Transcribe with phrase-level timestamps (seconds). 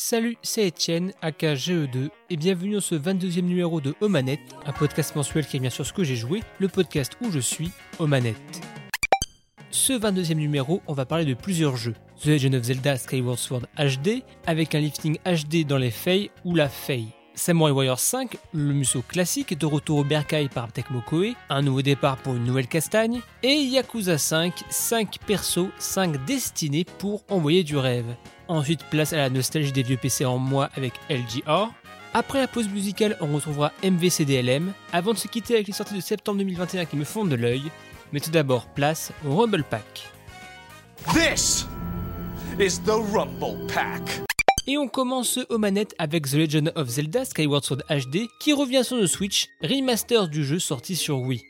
[0.00, 5.16] Salut, c'est Etienne, aka GE2, et bienvenue dans ce 22e numéro de Omanette, un podcast
[5.16, 8.60] mensuel qui revient sur ce que j'ai joué, le podcast où je suis, Omanette.
[9.72, 11.96] Ce 22e numéro, on va parler de plusieurs jeux.
[12.22, 16.54] The Legend of Zelda Skyward Sword HD, avec un lifting HD dans les Fei ou
[16.54, 17.06] la Fei.
[17.38, 21.82] Samurai Warriors 5, le musso classique de retour au bercail par Tecmo Koei, un nouveau
[21.82, 27.76] départ pour une nouvelle castagne, et Yakuza 5, 5 persos, 5 destinés pour envoyer du
[27.76, 28.16] rêve.
[28.48, 31.72] Ensuite, place à la nostalgie des vieux PC en moi avec LGR.
[32.12, 36.00] Après la pause musicale, on retrouvera MVCDLM, avant de se quitter avec les sorties de
[36.00, 37.70] septembre 2021 qui me font de l'œil.
[38.12, 40.10] Mais tout d'abord, place au Rumble Pack.
[41.14, 41.66] This
[42.58, 44.28] is the Rumble Pack.
[44.70, 48.84] Et on commence aux manettes avec The Legend of Zelda Skyward Sword HD qui revient
[48.84, 51.42] sur le Switch, remaster du jeu sorti sur Wii.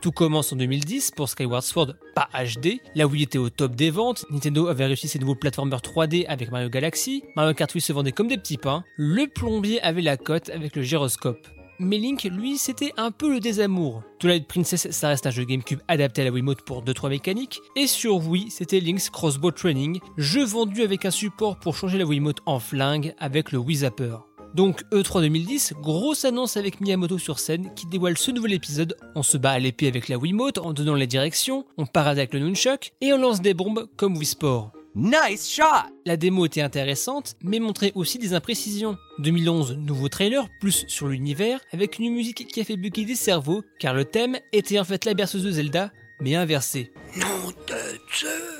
[0.00, 2.80] Tout commence en 2010 pour Skyward Sword, pas HD.
[2.96, 4.24] La Wii était au top des ventes.
[4.30, 7.22] Nintendo avait réussi ses nouveaux platformers 3D avec Mario Galaxy.
[7.36, 8.82] Mario Kart Wii se vendait comme des petits pains.
[8.96, 11.46] Le plombier avait la cote avec le gyroscope.
[11.80, 14.02] Mais Link, lui, c'était un peu le désamour.
[14.18, 17.60] Twilight Princess, ça reste un jeu GameCube adapté à la Wiimote pour 2-3 mécaniques.
[17.76, 22.04] Et sur Wii, c'était Link's Crossbow Training, jeu vendu avec un support pour changer la
[22.04, 24.16] Wiimote en flingue avec le Wii Zapper.
[24.54, 28.96] Donc E3 2010, grosse annonce avec Miyamoto sur scène qui dévoile ce nouvel épisode.
[29.14, 32.34] On se bat à l'épée avec la Wiimote en donnant les directions, on parade avec
[32.34, 34.72] le Nunchuck et on lance des bombes comme Wii Sport.
[35.00, 35.92] Nice shot.
[36.06, 38.98] La démo était intéressante, mais montrait aussi des imprécisions.
[39.20, 43.62] 2011, nouveau trailer, plus sur l'univers, avec une musique qui a fait bugger des cerveaux,
[43.78, 46.90] car le thème était en fait la berceuse de Zelda, mais inversé.
[47.16, 47.74] Nom de
[48.12, 48.58] Zeus.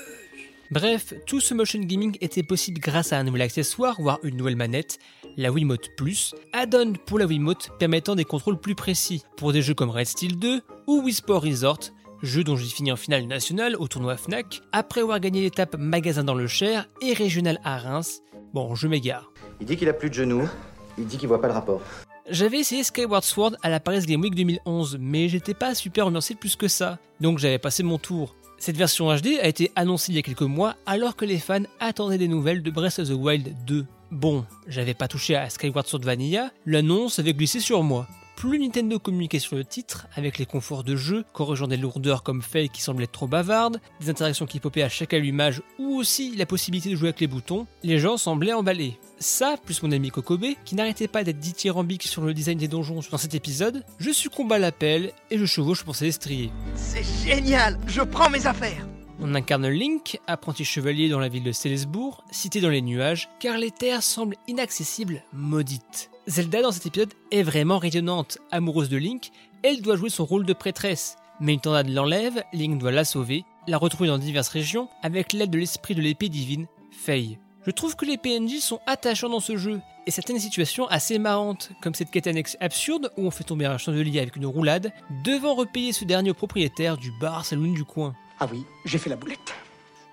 [0.71, 4.55] Bref, tout ce motion gaming était possible grâce à un nouvel accessoire, voire une nouvelle
[4.55, 5.01] manette,
[5.37, 9.75] la Wiimote Plus, add-on pour la Wiimote permettant des contrôles plus précis, pour des jeux
[9.75, 11.81] comme Red Steel 2 ou Wii Sport Resort,
[12.23, 16.25] jeu dont j'ai fini en finale nationale au tournoi FNAC, après avoir gagné l'étape magasin
[16.25, 18.21] dans le Cher et régional à Reims.
[18.53, 19.31] Bon, je m'égare.
[19.61, 20.49] Il dit qu'il a plus de genoux,
[20.97, 21.83] il dit qu'il voit pas le rapport.
[22.31, 26.35] J'avais essayé Skyward Sword à la Paris Game Week 2011, mais j'étais pas super ambiancé
[26.35, 28.35] plus que ça, donc j'avais passé mon tour.
[28.59, 31.63] Cette version HD a été annoncée il y a quelques mois alors que les fans
[31.81, 33.87] attendaient des nouvelles de Breath of the Wild 2.
[34.11, 38.07] Bon, j'avais pas touché à Skyward Sword Vanilla, l'annonce avait glissé sur moi.
[38.39, 42.41] Plus Nintendo communiquait sur le titre, avec les conforts de jeu, corrigeant des lourdeurs comme
[42.41, 46.47] Faye qui semblait trop bavarde, des interactions qui popaient à chaque allumage, ou aussi la
[46.47, 48.97] possibilité de jouer avec les boutons, les gens semblaient emballés.
[49.19, 53.01] Ça, plus mon ami Kokobe, qui n'arrêtait pas d'être dithyrambique sur le design des donjons
[53.11, 56.53] dans cet épisode, je succombe à l'appel et je chevauche pour s'estrier.
[56.77, 58.87] C'est génial Je prends mes affaires
[59.19, 63.59] On incarne Link, apprenti chevalier dans la ville de Célesbourg, cité dans les nuages, car
[63.59, 66.13] les terres semblent inaccessibles, maudites.
[66.29, 69.31] Zelda dans cet épisode est vraiment rayonnante, amoureuse de Link,
[69.63, 71.17] elle doit jouer son rôle de prêtresse.
[71.41, 75.49] Mais une tornade l'enlève, Link doit la sauver, la retrouver dans diverses régions, avec l'aide
[75.49, 77.39] de l'esprit de l'épée divine, Faye.
[77.65, 81.71] Je trouve que les PNJ sont attachants dans ce jeu, et certaines situations assez marrantes,
[81.81, 84.93] comme cette quête annexe absurde où on fait tomber un chandelier avec une roulade,
[85.25, 88.15] devant repayer ce dernier au propriétaire du bar saloon du coin.
[88.39, 89.55] Ah oui, j'ai fait la boulette.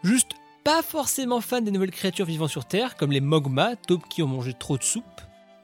[0.01, 0.31] Juste
[0.63, 4.27] pas forcément fan des nouvelles créatures vivant sur Terre, comme les Mogma, taupes qui ont
[4.27, 5.03] mangé trop de soupe.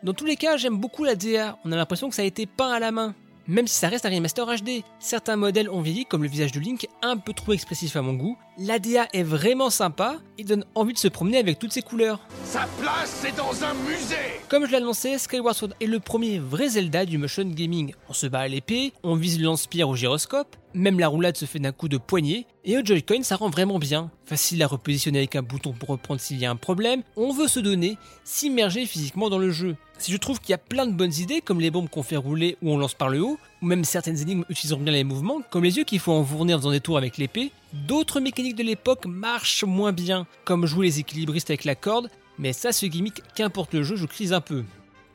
[0.04, 2.48] Dans tous les cas, j'aime beaucoup la DA, on a l'impression que ça a été
[2.48, 3.14] peint à la main.
[3.48, 6.60] Même si ça reste un remaster HD, certains modèles ont vieilli comme le visage de
[6.60, 8.36] Link, un peu trop expressif à mon goût.
[8.58, 12.20] La DA est vraiment sympa et donne envie de se promener avec toutes ses couleurs.
[12.46, 14.16] Sa place, c'est dans un musée.
[14.50, 17.94] Comme je l'annonçais, Skyward Sword est le premier vrai Zelda du motion gaming.
[18.10, 21.46] On se bat à l'épée, on vise le lance-pierre au gyroscope, même la roulade se
[21.46, 24.12] fait d'un coup de poignet, et au Joy-Con ça rend vraiment bien.
[24.26, 27.48] Facile à repositionner avec un bouton pour reprendre s'il y a un problème, on veut
[27.48, 29.76] se donner, s'immerger physiquement dans le jeu.
[30.02, 32.16] Si je trouve qu'il y a plein de bonnes idées, comme les bombes qu'on fait
[32.16, 35.44] rouler ou on lance par le haut, ou même certaines énigmes utilisant bien les mouvements,
[35.52, 38.64] comme les yeux qu'il faut enfourner en faisant des tours avec l'épée, d'autres mécaniques de
[38.64, 43.22] l'époque marchent moins bien, comme jouer les équilibristes avec la corde, mais ça ce gimmick,
[43.36, 44.64] qu'importe le jeu, je crise un peu.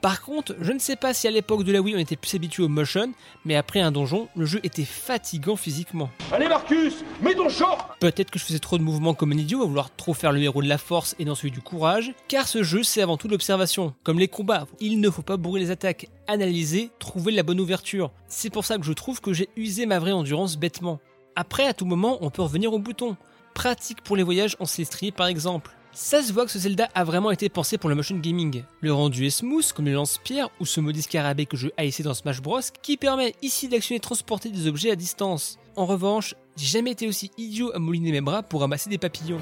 [0.01, 2.35] Par contre, je ne sais pas si à l'époque de la Wii on était plus
[2.35, 3.13] habitué au motion,
[3.45, 6.11] mais après un donjon, le jeu était fatigant physiquement.
[6.33, 7.99] Allez Marcus, mets ton short.
[8.01, 10.41] Peut-être que je faisais trop de mouvements comme un idiot à vouloir trop faire le
[10.43, 13.29] héros de la force et non celui du courage, car ce jeu c'est avant tout
[13.29, 14.67] l'observation, comme les combats.
[14.81, 18.13] Il ne faut pas bourrer les attaques, analyser, trouver la bonne ouverture.
[18.29, 21.01] C'est pour ça que je trouve que j'ai usé ma vraie endurance bêtement.
[21.35, 23.17] Après, à tout moment, on peut revenir au bouton.
[23.55, 25.73] Pratique pour les voyages en Célestrie par exemple.
[25.99, 28.65] Ça se voit que ce Zelda a vraiment été pensé pour le motion gaming.
[28.83, 32.13] Le rendu est smooth comme le lance-pierre ou ce mode scarabée que je haïssais dans
[32.13, 35.59] Smash Bros qui permet ici d'actionner et transporter des objets à distance.
[35.75, 39.41] En revanche, j'ai jamais été aussi idiot à mouliner mes bras pour ramasser des papillons.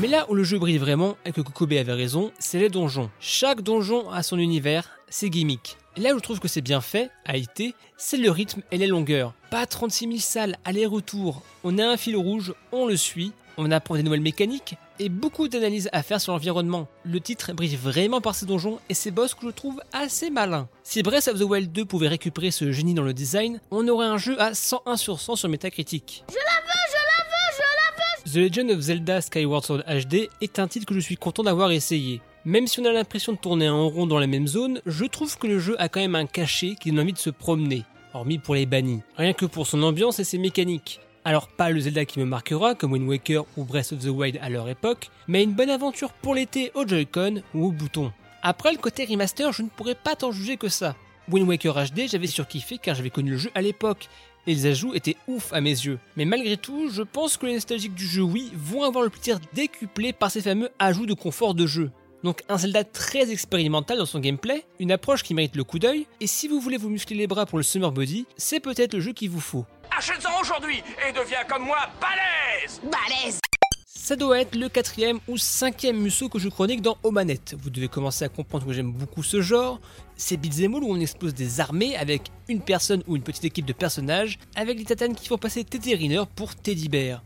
[0.00, 3.10] Mais là où le jeu brille vraiment, et que Kokobe avait raison, c'est les donjons.
[3.20, 5.76] Chaque donjon a son univers, ses gimmicks.
[5.98, 8.86] Là où je trouve que c'est bien fait, a été, c'est le rythme et les
[8.86, 9.32] longueurs.
[9.50, 11.42] Pas 36 000 salles, aller-retour.
[11.64, 15.48] On a un fil rouge, on le suit, on apprend des nouvelles mécaniques, et beaucoup
[15.48, 16.86] d'analyses à faire sur l'environnement.
[17.04, 20.68] Le titre brille vraiment par ses donjons et ses boss que je trouve assez malins.
[20.82, 24.06] Si Breath of the Wild 2 pouvait récupérer ce génie dans le design, on aurait
[24.06, 26.24] un jeu à 101 sur 100 sur Metacritic.
[26.28, 29.84] Je la veux, je la veux, je la veux The Legend of Zelda Skyward Sword
[29.86, 32.20] HD est un titre que je suis content d'avoir essayé.
[32.46, 35.36] Même si on a l'impression de tourner en rond dans la même zone, je trouve
[35.36, 37.82] que le jeu a quand même un cachet qui donne envie de se promener,
[38.14, 41.00] hormis pour les bannis, rien que pour son ambiance et ses mécaniques.
[41.24, 44.38] Alors pas le Zelda qui me marquera, comme Wind Waker ou Breath of the Wild
[44.40, 48.12] à leur époque, mais une bonne aventure pour l'été au Joy-Con ou au bouton.
[48.44, 50.94] Après le côté remaster, je ne pourrais pas t'en juger que ça.
[51.28, 54.08] Wind Waker HD, j'avais surkiffé car j'avais connu le jeu à l'époque,
[54.46, 55.98] et les ajouts étaient ouf à mes yeux.
[56.16, 59.40] Mais malgré tout, je pense que les nostalgiques du jeu Wii vont avoir le plaisir
[59.52, 61.90] décuplé par ces fameux ajouts de confort de jeu.
[62.22, 66.06] Donc un Zelda très expérimental dans son gameplay, une approche qui mérite le coup d'œil,
[66.20, 69.00] et si vous voulez vous muscler les bras pour le Summer Body, c'est peut-être le
[69.00, 69.64] jeu qu'il vous faut.
[69.96, 73.38] Achète-en aujourd'hui et deviens comme moi balèze Balèze
[73.86, 77.54] Ça doit être le quatrième ou cinquième musso que je chronique dans Omanette.
[77.62, 79.80] Vous devez commencer à comprendre que j'aime beaucoup ce genre.
[80.16, 83.66] C'est beat'em all où on explose des armées avec une personne ou une petite équipe
[83.66, 87.22] de personnages, avec des tatanes qui font passer Teddy Riner pour Teddy Bear.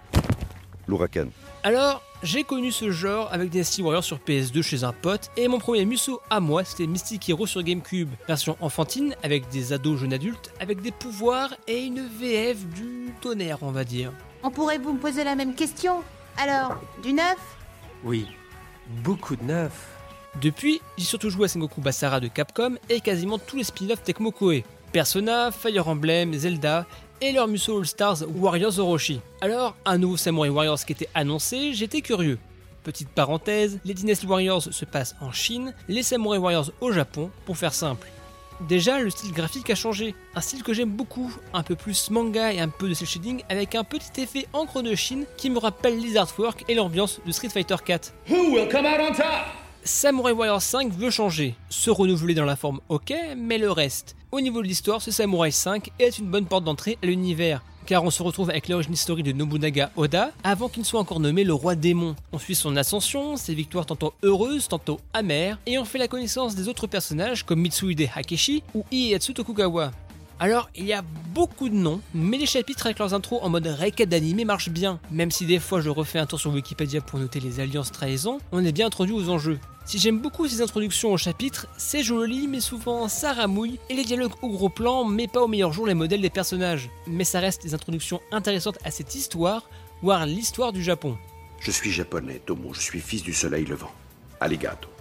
[0.86, 1.28] L'ouragan.
[1.62, 5.58] Alors, j'ai connu ce genre avec Dynasty Warriors sur PS2 chez un pote, et mon
[5.58, 10.12] premier musso à moi, c'était Mystic Hero sur GameCube, version enfantine avec des ados jeunes
[10.12, 14.12] adultes, avec des pouvoirs et une VF du tonnerre, on va dire.
[14.42, 16.02] On pourrait vous me poser la même question
[16.36, 17.38] Alors, du neuf?
[18.04, 18.26] Oui,
[19.02, 19.72] beaucoup de neuf.
[20.40, 24.30] Depuis, j'ai surtout joué à Sengoku Basara de Capcom et quasiment tous les spin-offs Tecmo
[24.30, 24.64] Koei.
[24.92, 26.86] Persona, Fire Emblem, Zelda
[27.20, 29.20] et leur musso All Stars Warriors Orochi.
[29.40, 32.38] Alors, un nouveau Samurai Warriors qui était annoncé, j'étais curieux.
[32.82, 37.56] Petite parenthèse, les Dynasty Warriors se passent en Chine, les Samurai Warriors au Japon, pour
[37.56, 38.08] faire simple.
[38.68, 42.52] Déjà, le style graphique a changé, un style que j'aime beaucoup, un peu plus manga
[42.52, 45.58] et un peu de cel shading avec un petit effet encre de Chine qui me
[45.58, 48.12] rappelle les artworks et l'ambiance de Street Fighter 4.
[48.28, 49.59] Who will come out on top?
[49.84, 54.14] Samurai Warriors 5 veut changer, se renouveler dans la forme ok, mais le reste.
[54.30, 58.04] Au niveau de l'histoire, ce Samurai 5 est une bonne porte d'entrée à l'univers, car
[58.04, 61.44] on se retrouve avec l'origine story de Nobunaga Oda avant qu'il ne soit encore nommé
[61.44, 62.14] le roi démon.
[62.32, 66.54] On suit son ascension, ses victoires tantôt heureuses, tantôt amères, et on fait la connaissance
[66.54, 69.92] des autres personnages comme Mitsuhide Hakeshi ou Ieyasu Tokugawa.
[70.42, 71.02] Alors, il y a
[71.34, 74.98] beaucoup de noms, mais les chapitres avec leurs intros en mode requête d'animé marchent bien.
[75.10, 78.38] Même si des fois je refais un tour sur Wikipédia pour noter les alliances trahisons,
[78.50, 79.58] on est bien introduit aux enjeux.
[79.84, 84.04] Si j'aime beaucoup ces introductions aux chapitres, c'est joli, mais souvent ça ramouille, et les
[84.04, 86.88] dialogues au gros plan, mais pas au meilleur jour les modèles des personnages.
[87.06, 89.68] Mais ça reste des introductions intéressantes à cette histoire,
[90.00, 91.18] voire l'histoire du Japon.
[91.60, 93.92] Je suis japonais, Tomo, je suis fils du soleil levant.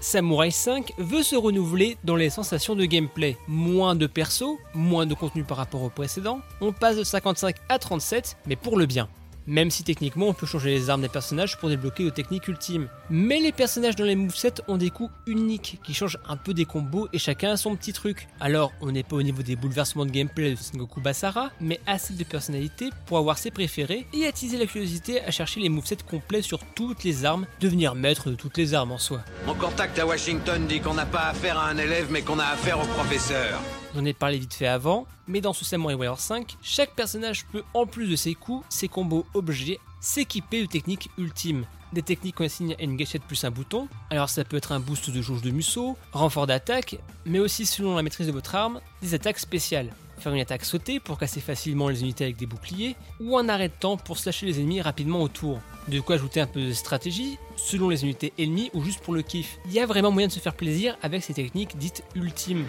[0.02, 3.38] Samurai 5 veut se renouveler dans les sensations de gameplay.
[3.48, 6.42] Moins de persos, moins de contenu par rapport au précédent.
[6.60, 9.08] On passe de 55 à 37, mais pour le bien.
[9.48, 12.88] Même si techniquement on peut changer les armes des personnages pour débloquer aux techniques ultimes.
[13.10, 16.66] Mais les personnages dans les movesets ont des coups uniques qui changent un peu des
[16.66, 18.28] combos et chacun a son petit truc.
[18.40, 22.14] Alors on n'est pas au niveau des bouleversements de gameplay de Sengoku Basara, mais assez
[22.14, 26.42] de personnalité pour avoir ses préférés et attiser la curiosité à chercher les movesets complets
[26.42, 29.22] sur toutes les armes, devenir maître de toutes les armes en soi.
[29.46, 32.46] Mon contact à Washington dit qu'on n'a pas affaire à un élève, mais qu'on a
[32.46, 33.60] affaire au professeur.
[33.96, 37.64] J'en ai parlé vite fait avant, mais dans ce Samurai Warrior 5, chaque personnage peut,
[37.74, 41.66] en plus de ses coups, ses combos objets, s'équiper de techniques ultimes.
[41.92, 44.80] Des techniques qu'on assigne à une gâchette plus un bouton, alors ça peut être un
[44.80, 48.80] boost de jauge de musso, renfort d'attaque, mais aussi selon la maîtrise de votre arme,
[49.02, 49.92] des attaques spéciales.
[50.20, 53.70] Faire une attaque sautée pour casser facilement les unités avec des boucliers, ou un arrêt
[53.70, 55.60] de temps pour slasher les ennemis rapidement autour.
[55.88, 59.22] De quoi ajouter un peu de stratégie, selon les unités ennemies ou juste pour le
[59.22, 59.58] kiff.
[59.66, 62.66] Il y a vraiment moyen de se faire plaisir avec ces techniques dites ultimes.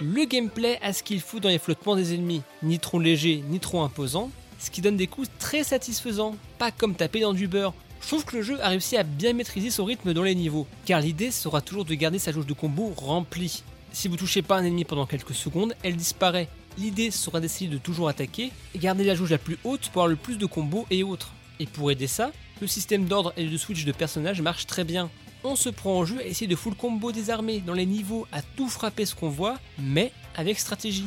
[0.00, 3.58] Le gameplay a ce qu'il faut dans les flottements des ennemis, ni trop léger ni
[3.58, 7.74] trop imposant, ce qui donne des coups très satisfaisants, pas comme taper dans du beurre.
[8.02, 10.66] Je trouve que le jeu a réussi à bien maîtriser son rythme dans les niveaux,
[10.84, 13.62] car l'idée sera toujours de garder sa jauge de combo remplie.
[13.92, 16.48] Si vous touchez pas un ennemi pendant quelques secondes, elle disparaît.
[16.78, 20.08] L'idée sera d'essayer de toujours attaquer et garder la jauge la plus haute pour avoir
[20.08, 21.32] le plus de combos et autres.
[21.60, 25.08] Et pour aider ça, le système d'ordre et de switch de personnages marche très bien.
[25.44, 28.26] On se prend en jeu à essayer de full combo des armées dans les niveaux
[28.32, 31.06] à tout frapper ce qu'on voit, mais avec stratégie.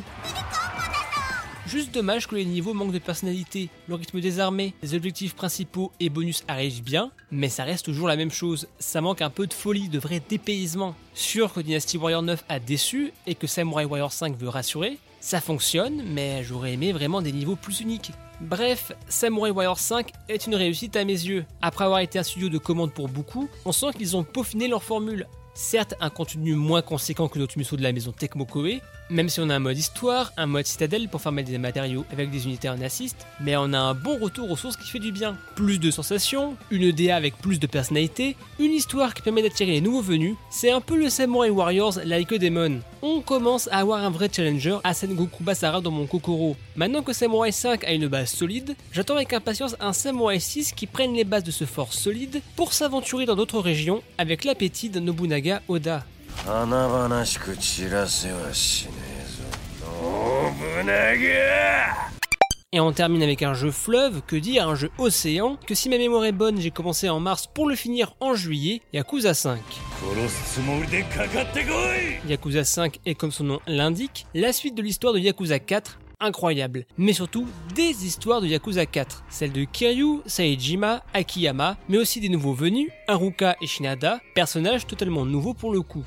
[1.67, 3.69] Juste dommage que les niveaux manquent de personnalité.
[3.87, 8.07] Le rythme des armées, les objectifs principaux et bonus arrivent bien, mais ça reste toujours
[8.07, 8.67] la même chose.
[8.77, 10.95] Ça manque un peu de folie, de vrai dépaysement.
[11.15, 14.99] Sûr que Dynasty Warrior 9 a déçu et que Samurai Warrior 5 veut rassurer.
[15.19, 18.11] Ça fonctionne, mais j'aurais aimé vraiment des niveaux plus uniques.
[18.41, 21.45] Bref, Samurai Warrior 5 est une réussite à mes yeux.
[21.63, 24.83] Après avoir été un studio de commande pour beaucoup, on sent qu'ils ont peaufiné leur
[24.83, 25.25] formule.
[25.55, 28.81] Certes, un contenu moins conséquent que d'autres musos de la maison Tecmo Koei,
[29.11, 32.31] Même si on a un mode histoire, un mode citadelle pour farmer des matériaux avec
[32.31, 35.11] des unités en assist, mais on a un bon retour aux sources qui fait du
[35.11, 35.37] bien.
[35.53, 39.81] Plus de sensations, une DA avec plus de personnalité, une histoire qui permet d'attirer les
[39.81, 42.79] nouveaux venus, c'est un peu le Samurai Warriors like a Demon.
[43.03, 46.55] On commence à avoir un vrai challenger à Sengoku Basara dans mon Kokoro.
[46.75, 50.87] Maintenant que Samurai 5 a une base solide, j'attends avec impatience un Samurai 6 qui
[50.87, 54.99] prenne les bases de ce fort solide pour s'aventurer dans d'autres régions avec l'appétit de
[54.99, 56.03] Nobunaga Oda.
[62.71, 65.97] Et on termine avec un jeu fleuve, que dire un jeu océan, que si ma
[65.97, 69.59] mémoire est bonne j'ai commencé en mars pour le finir en juillet, Yakuza 5.
[72.27, 76.85] Yakuza 5 est comme son nom l'indique, la suite de l'histoire de Yakuza 4 incroyable,
[76.97, 82.29] mais surtout des histoires de Yakuza 4, celles de Kiryu, Saejima, Akiyama, mais aussi des
[82.29, 86.03] nouveaux venus, Haruka et Shinada, personnages totalement nouveaux pour le coup.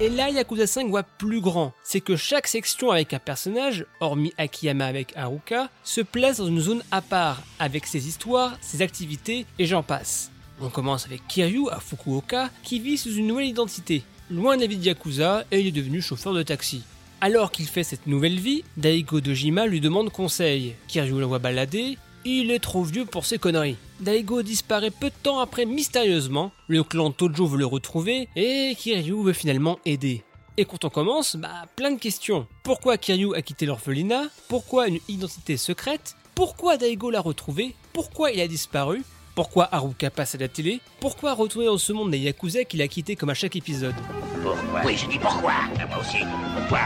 [0.00, 4.32] Et là, Yakuza 5 voit plus grand, c'est que chaque section avec un personnage, hormis
[4.38, 9.46] Akiyama avec Haruka, se place dans une zone à part, avec ses histoires, ses activités,
[9.58, 10.30] et j'en passe.
[10.62, 14.02] On commence avec Kiryu à Fukuoka, qui vit sous une nouvelle identité.
[14.30, 16.82] Loin de la vie de Yakuza, et il est devenu chauffeur de taxi.
[17.22, 20.74] Alors qu'il fait cette nouvelle vie, Daigo Dojima lui demande conseil.
[20.88, 23.76] Kiryu l'envoie balader, il est trop vieux pour ses conneries.
[24.00, 29.22] Daigo disparaît peu de temps après mystérieusement, le clan Tojo veut le retrouver, et Kiryu
[29.22, 30.24] veut finalement aider.
[30.56, 32.46] Et quand on commence, bah plein de questions.
[32.62, 34.24] Pourquoi Kiryu a quitté l'orphelinat?
[34.48, 36.16] Pourquoi une identité secrète?
[36.34, 37.74] Pourquoi Daigo l'a retrouvé?
[37.92, 39.02] Pourquoi il a disparu?
[39.40, 40.82] Pourquoi Haruka passe à la télé?
[41.00, 43.94] Pourquoi retourner dans ce monde des Yakuza qu'il a quitté comme à chaque épisode?
[44.42, 44.82] Pourquoi?
[44.84, 45.54] Oui, je dis pourquoi.
[45.88, 46.18] moi aussi.
[46.58, 46.80] Pourquoi?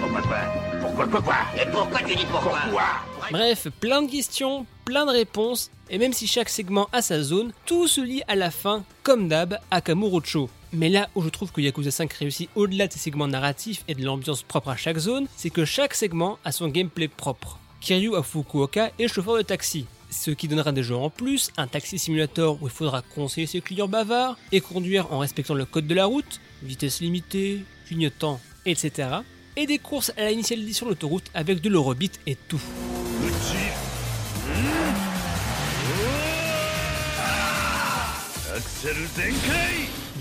[0.00, 0.38] Pourquoi quoi
[0.80, 2.58] Pourquoi quoi quoi Et pourquoi tu dis pourquoi?
[3.30, 7.52] Bref, plein de questions, plein de réponses, et même si chaque segment a sa zone,
[7.66, 10.48] tout se lie à la fin, comme d'hab, à Kamurocho.
[10.72, 13.94] Mais là où je trouve que Yakuza 5 réussit au-delà de ses segments narratifs et
[13.94, 17.58] de l'ambiance propre à chaque zone, c'est que chaque segment a son gameplay propre.
[17.82, 21.66] Kiryu à Fukuoka est chauffeur de taxi ce qui donnera des jeux en plus, un
[21.66, 25.86] taxi simulator où il faudra conseiller ses clients bavards et conduire en respectant le code
[25.86, 29.08] de la route, vitesse limitée, clignotant, etc.
[29.56, 32.60] Et des courses à l'initiale édition de l'autoroute avec de l'Eurobeat et tout.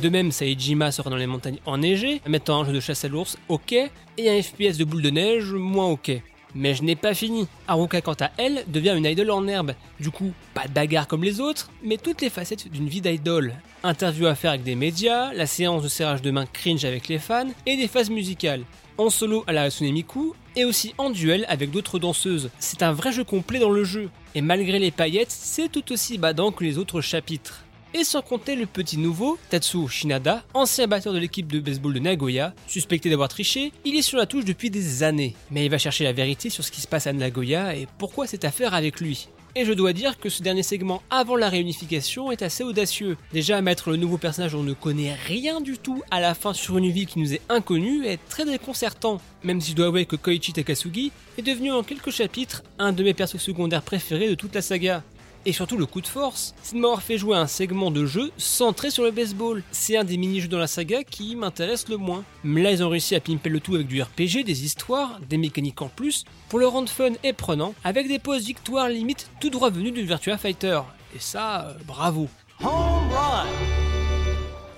[0.01, 3.38] De même, Saejima sera dans les montagnes enneigées, mettant un jeu de chasse à l'ours
[3.50, 6.22] ok, et un FPS de boule de neige moins ok.
[6.56, 7.48] Mais je n'ai pas fini.
[7.68, 9.74] Haruka, quant à elle, devient une idole en herbe.
[10.00, 13.53] Du coup, pas de bagarre comme les autres, mais toutes les facettes d'une vie d'idole.
[13.84, 17.20] Interview à faire avec des médias, la séance de serrage de main cringe avec les
[17.20, 18.63] fans, et des phases musicales.
[18.98, 22.50] En solo à la Hatsune Miku, et aussi en duel avec d'autres danseuses.
[22.60, 24.10] C'est un vrai jeu complet dans le jeu.
[24.36, 27.63] Et malgré les paillettes, c'est tout aussi badant que les autres chapitres.
[27.96, 32.00] Et sans compter le petit nouveau, Tatsuo Shinada, ancien batteur de l'équipe de baseball de
[32.00, 35.36] Nagoya, suspecté d'avoir triché, il est sur la touche depuis des années.
[35.50, 38.27] Mais il va chercher la vérité sur ce qui se passe à Nagoya et pourquoi
[38.27, 39.27] cette affaire avec lui.
[39.55, 43.17] Et je dois dire que ce dernier segment avant la réunification est assez audacieux.
[43.34, 46.53] Déjà mettre le nouveau personnage dont on ne connaît rien du tout à la fin
[46.53, 49.19] sur une ville qui nous est inconnue est très déconcertant.
[49.43, 53.03] Même si je dois avouer que Koichi Takasugi est devenu en quelques chapitres un de
[53.03, 55.03] mes persos secondaires préférés de toute la saga.
[55.46, 58.31] Et surtout le coup de force, c'est de m'avoir fait jouer un segment de jeu
[58.38, 59.63] centré sur le baseball.
[59.72, 62.24] C'est un des mini-jeux dans la saga qui m'intéresse le moins.
[62.43, 65.38] Mais là ils ont réussi à pimper le tout avec du RPG, des histoires, des
[65.38, 69.50] mécaniques en plus, pour le rendre fun et prenant, avec des pauses victoires limite tout
[69.50, 70.81] droit venues du Virtua Fighter.
[71.15, 72.27] Et ça, euh, bravo.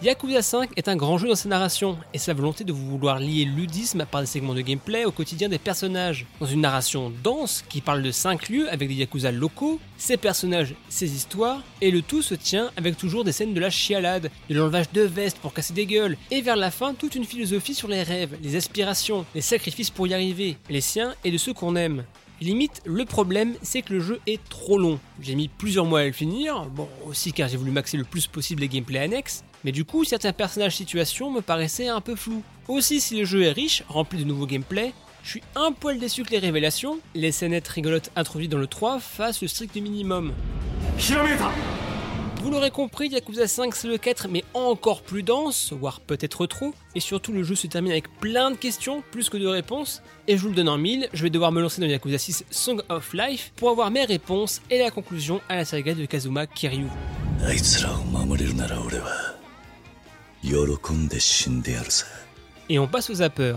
[0.03, 3.46] Yakuza 5 est un grand jeu dans sa narration et sa volonté de vouloir lier
[3.46, 6.25] ludisme par des segments de gameplay au quotidien des personnages.
[6.39, 10.74] Dans une narration dense qui parle de 5 lieux avec des Yakuza locaux, ses personnages,
[10.89, 14.55] ses histoires, et le tout se tient avec toujours des scènes de la chialade, de
[14.55, 17.88] l'enlevage de vestes pour casser des gueules, et vers la fin toute une philosophie sur
[17.88, 21.75] les rêves, les aspirations, les sacrifices pour y arriver, les siens et de ceux qu'on
[21.75, 22.05] aime.
[22.41, 25.00] Limite, le problème, c'est que le jeu est trop long.
[25.22, 28.25] J'ai mis plusieurs mois à le finir, bon, aussi car j'ai voulu maxer le plus
[28.25, 32.44] possible les gameplays annexes, mais du coup, certains personnages situations me paraissaient un peu flous.
[32.68, 36.24] Aussi, si le jeu est riche, rempli de nouveaux gameplays, je suis un poil déçu
[36.24, 40.34] que les révélations, les scénettes rigolotes introduites dans le 3, fassent le strict minimum.
[42.44, 46.74] Vous l'aurez compris, Yakuza 5 c'est le 4 mais encore plus dense, voire peut-être trop,
[46.96, 50.38] et surtout le jeu se termine avec plein de questions plus que de réponses, et
[50.38, 52.82] je vous le donne en mille, je vais devoir me lancer dans Yakuza 6 Song
[52.89, 56.88] of Life pour avoir mes réponses et la conclusion à la saga de Kazuma Kiryu.
[62.67, 63.55] Et on passe au zapper.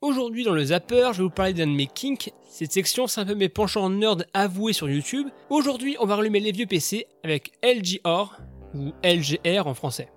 [0.00, 2.32] Aujourd'hui dans le zapper, je vais vous parler d'un de mes kinks.
[2.50, 5.28] Cette section, c'est un peu mes penchants nerd avoués sur YouTube.
[5.50, 8.40] Aujourd'hui, on va rallumer les vieux PC avec LGR
[8.74, 10.08] ou LGR en français.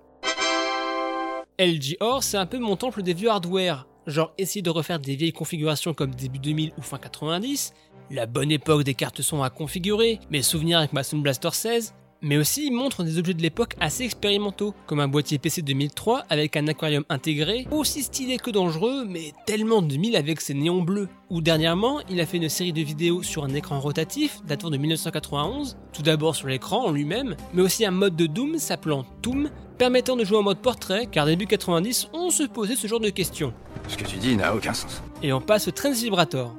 [1.60, 3.86] LG Or, c'est un peu mon temple des vieux hardware.
[4.08, 7.72] Genre essayer de refaire des vieilles configurations comme début 2000 ou fin 90,
[8.10, 11.94] la bonne époque des cartes son à configurer, mes souvenirs avec ma Sound Blaster 16,
[12.22, 16.24] mais aussi il montre des objets de l'époque assez expérimentaux, comme un boîtier PC 2003
[16.30, 21.08] avec un aquarium intégré, aussi stylé que dangereux, mais tellement 2000 avec ses néons bleus.
[21.30, 24.76] Ou dernièrement, il a fait une série de vidéos sur un écran rotatif datant de
[24.76, 29.50] 1991, tout d'abord sur l'écran en lui-même, mais aussi un mode de Doom s'appelant Toom,
[29.78, 33.10] permettant de jouer en mode portrait, car début 90, on se posait ce genre de
[33.10, 33.52] questions.
[33.88, 35.02] Ce que tu dis n'a aucun sens.
[35.22, 36.54] Et on passe au Trans Vibrator.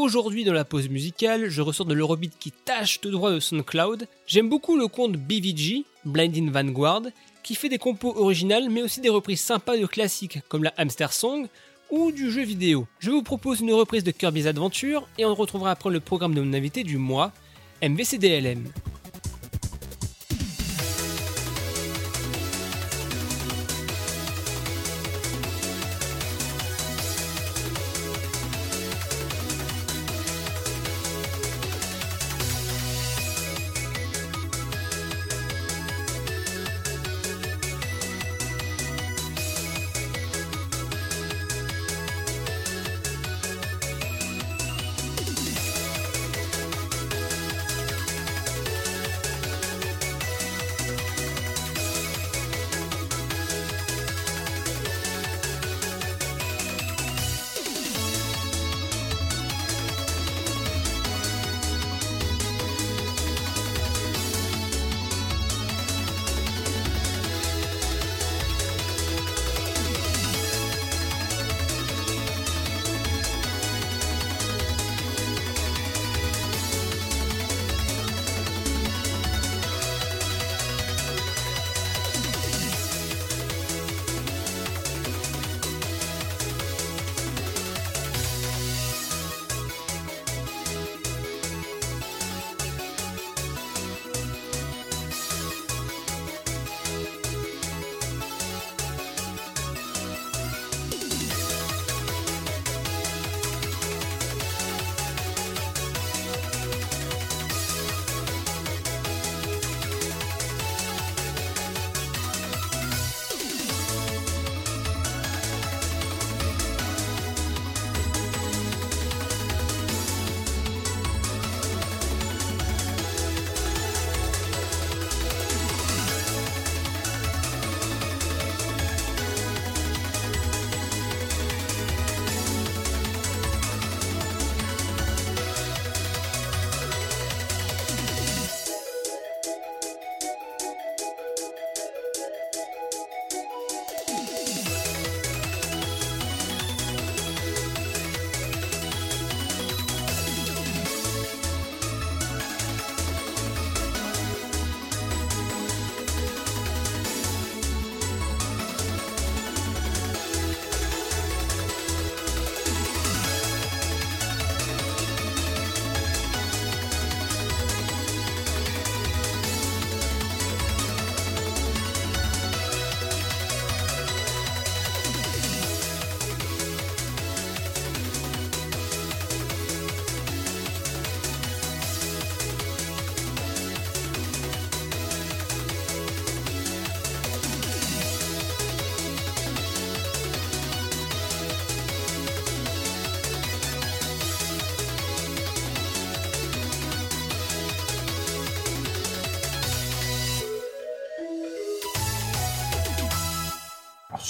[0.00, 4.08] Aujourd'hui dans la pause musicale, je ressors de l'Eurobeat qui tâche de droit de SoundCloud.
[4.26, 7.02] J'aime beaucoup le compte BVG, Blinding Vanguard,
[7.42, 11.12] qui fait des compos originales mais aussi des reprises sympas de classiques comme la Hamster
[11.12, 11.48] Song
[11.90, 12.86] ou du jeu vidéo.
[12.98, 16.40] Je vous propose une reprise de Kirby's Adventure et on retrouvera après le programme de
[16.40, 17.30] mon invité du mois,
[17.82, 18.72] MVCDLM.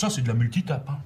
[0.00, 0.88] Ça, c'est de la multitape.
[0.88, 0.96] Hein.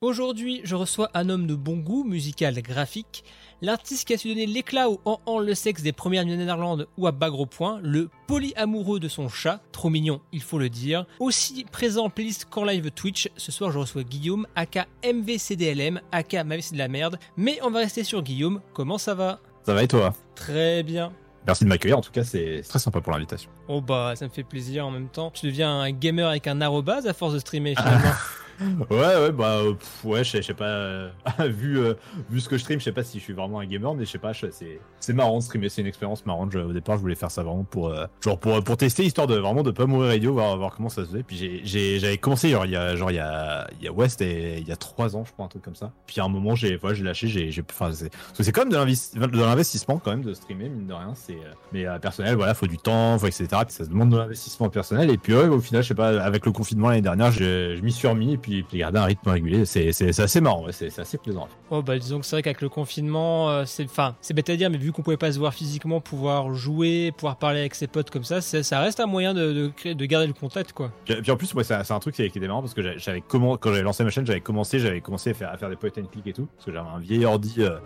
[0.00, 3.22] Aujourd'hui, je reçois un homme de bon goût musical graphique,
[3.60, 6.88] l'artiste qui a su donner l'éclat au en en le sexe des premières nuits Néerlande
[6.98, 11.06] ou à Bagro Point, le polyamoureux de son chat, trop mignon, il faut le dire.
[11.20, 16.42] Aussi présent en playlist qu'en live Twitch, ce soir je reçois Guillaume, aka MVCDLM, aka
[16.42, 19.38] Ma vie c'est de la merde, mais on va rester sur Guillaume, comment ça va?
[19.64, 20.12] Ça va et toi?
[20.34, 21.12] Très bien.
[21.46, 23.50] Merci de m'accueillir, en tout cas c'est très sympa pour l'invitation.
[23.68, 25.30] Oh bah ça me fait plaisir en même temps.
[25.30, 28.12] Tu deviens un gamer avec un arrobase à force de streamer finalement.
[28.90, 29.60] Ouais, ouais, bah,
[30.04, 31.10] ouais, je sais- pas, euh,
[31.48, 31.94] vu, euh,
[32.30, 34.04] vu ce que je stream, je sais pas si je suis vraiment un gamer, mais
[34.04, 36.54] je sais pas, c'est, marrant de streamer, c'est une expérience marrante.
[36.54, 39.36] Au départ, je voulais faire ça vraiment pour, euh, genre pour, pour tester, histoire de
[39.36, 41.22] vraiment de pas mourir radio, voir, voir comment ça se faisait.
[41.22, 44.20] Puis j'avais commencé, genre, il y a, genre, il y a, il y a West
[44.22, 45.92] et il y a trois ans, je crois, un truc comme ça.
[46.06, 49.18] Puis à un moment, j'ai, voilà, j'ai lâché, j'ai, enfin, c'est, quand même de, l'investi-
[49.18, 51.36] de l'investissement, quand même, de streamer, mine de rien, c'est,
[51.72, 53.46] mais personnel, voilà, faut du temps, faut, etc.
[53.66, 55.10] Puis ça demande de l'investissement personnel.
[55.10, 57.92] Et puis, au final, je sais pas, avec le confinement l'année dernière, je, je m'y
[57.92, 60.72] suis remis, et puis, puis garder un rythme régulier, c'est, c'est, c'est assez marrant, ouais,
[60.72, 61.48] c'est, c'est assez plaisant.
[61.70, 64.56] Oh bah disons que c'est vrai qu'avec le confinement, euh, c'est enfin c'est bête à
[64.56, 67.86] dire, mais vu qu'on pouvait pas se voir physiquement, pouvoir jouer, pouvoir parler avec ses
[67.86, 70.72] potes comme ça, c'est- ça reste un moyen de, de, créer- de garder le contact
[70.72, 70.92] quoi.
[71.06, 73.56] Puis, puis en plus, moi, c'est un truc qui était marrant parce que j'avais- comment
[73.56, 75.90] quand j'avais lancé ma chaîne, j'avais commencé, j'avais commencé à faire, à faire des point
[75.98, 77.54] and click et tout, parce que j'avais un vieil ordi.
[77.60, 77.78] euh,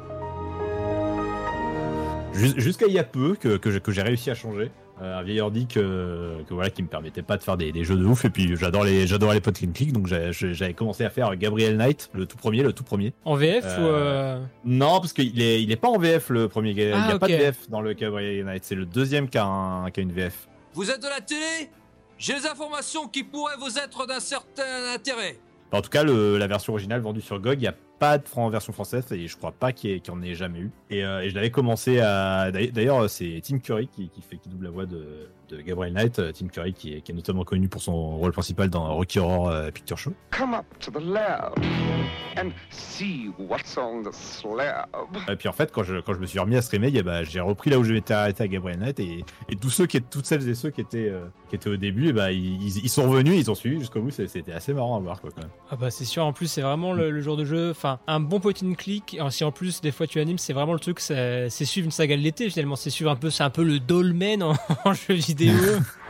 [2.32, 4.70] jus- Jusqu'à il y a peu que, que j'ai réussi à changer.
[5.02, 7.84] Euh, un vieil ordi que, que voilà qui me permettait pas de faire des, des
[7.84, 8.24] jeux de ouf.
[8.24, 12.08] Et puis j'adore les j'adore les and click donc j'avais commencé à faire Gabriel Knight
[12.14, 13.12] le tout premier le tout premier.
[13.26, 16.48] En VF Euh, ou euh, non parce qu'il est il est pas en VF le
[16.48, 17.32] premier il y Ah, a pas de.
[17.34, 18.64] VF dans le Gabriel Knight.
[18.64, 21.68] C'est le deuxième qui a, un- qui a une VF Vous êtes de la télé?
[22.16, 25.38] J'ai des informations qui pourraient vous être d'un certain intérêt.
[25.72, 28.26] En tout cas, le- la version originale vendue sur GOG, il n'y a pas de
[28.28, 30.70] fran- version française et je crois pas qu'il y en ait jamais eu.
[30.90, 32.50] Et, euh, je l'avais commencé à.
[32.52, 35.94] d'ailleurs- D'ailleurs, c'est Tim Curry qui, qui fait qui double la voix de, de Gabriel
[35.94, 36.18] Knight.
[36.18, 39.18] Euh, Tim Curry qui est, qui est notamment connu pour son rôle principal dans Rocky
[39.18, 40.12] Horror euh, Picture Show.
[40.30, 41.52] Come up to the lab
[42.38, 44.86] and see what's on the slab.
[45.28, 47.40] Et puis en fait, quand je, quand je me suis remis à streamer, ben, j'ai
[47.40, 50.26] repris là où je m'étais arrêté à Gabriel Knight et, et tous ceux qui, toutes
[50.26, 53.50] celles et ceux qui étaient, euh, qui étaient au début, ben, ils, sont revenus, ils
[53.50, 54.10] ont suivi jusqu'au bout.
[54.10, 55.50] C'était assez marrant à voir quoi, quand même.
[55.70, 58.20] Ah bah c'est sûr, en plus c'est vraiment le, le genre de jeu, enfin un
[58.20, 61.00] bon point and click, si en plus des fois tu animes, c'est vraiment le truc,
[61.00, 63.64] c'est c'est suivre une saga de l'été finalement, c'est suivre un peu, c'est un peu
[63.64, 64.54] le dolmen en,
[64.84, 65.35] en jeu vidéo.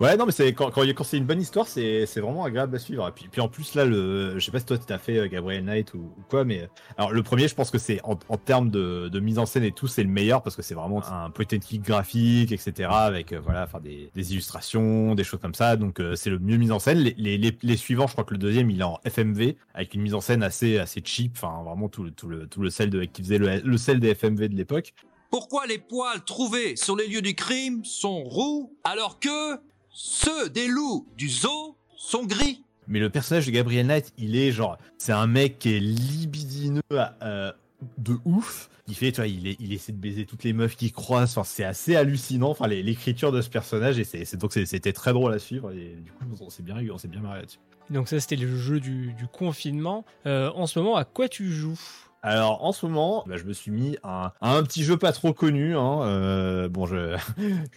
[0.00, 2.76] Ouais, non, mais c'est quand, quand, quand c'est une bonne histoire, c'est c'est vraiment agréable
[2.76, 3.08] à suivre.
[3.08, 5.18] Et puis, puis en plus, là, le, je sais pas si toi tu as fait
[5.18, 8.16] euh, Gabriel Knight ou, ou quoi, mais alors le premier, je pense que c'est en,
[8.28, 10.74] en termes de, de mise en scène et tout, c'est le meilleur parce que c'est
[10.74, 12.88] vraiment un point and click graphique, etc.
[12.92, 15.74] Avec euh, voilà, enfin des, des illustrations, des choses comme ça.
[15.74, 16.98] Donc euh, c'est le mieux mis en scène.
[16.98, 19.94] Les, les, les, les suivants, je crois que le deuxième, il est en FMV avec
[19.94, 21.32] une mise en scène assez assez cheap.
[21.34, 23.98] Enfin, vraiment tout le tout le tout le sel de qui faisait le, le sel
[23.98, 24.94] des FMV de l'époque.
[25.30, 29.60] Pourquoi les poils trouvés sur les lieux du crime sont roux alors que
[29.90, 32.62] ceux des loups du zoo sont gris?
[32.86, 36.80] Mais le personnage de Gabriel Knight, il est genre, c'est un mec qui est libidineux
[37.22, 37.52] euh,
[37.98, 38.70] de ouf.
[38.86, 41.36] Il fait, tu vois, il, est, il essaie de baiser toutes les meufs qui croisent.
[41.36, 42.48] Enfin, c'est assez hallucinant.
[42.48, 45.70] Enfin, l'écriture de ce personnage et c'est donc c'était très drôle à suivre.
[45.72, 47.58] Et du coup, on s'est bien, on s'est bien marré là-dessus.
[47.90, 50.06] Donc ça c'était le jeu du, du confinement.
[50.24, 51.78] Euh, en ce moment, à quoi tu joues?
[52.22, 55.32] Alors en ce moment, bah, je me suis mis à, un petit jeu pas trop
[55.32, 55.76] connu.
[55.76, 56.02] Hein.
[56.02, 57.16] Euh, bon, je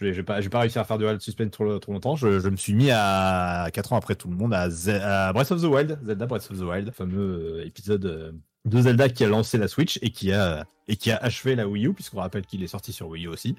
[0.00, 2.16] vais pas, pas réussir à faire du Wild Suspense trop, longtemps.
[2.16, 5.62] Je, me suis mis à 4 ans après tout le monde à, à Breath of
[5.62, 8.32] the Wild, Zelda Breath of the Wild, fameux euh, épisode euh,
[8.64, 11.68] de Zelda qui a lancé la Switch et qui a et qui a achevé la
[11.68, 13.56] Wii U puisqu'on rappelle qu'il est sorti sur Wii U aussi.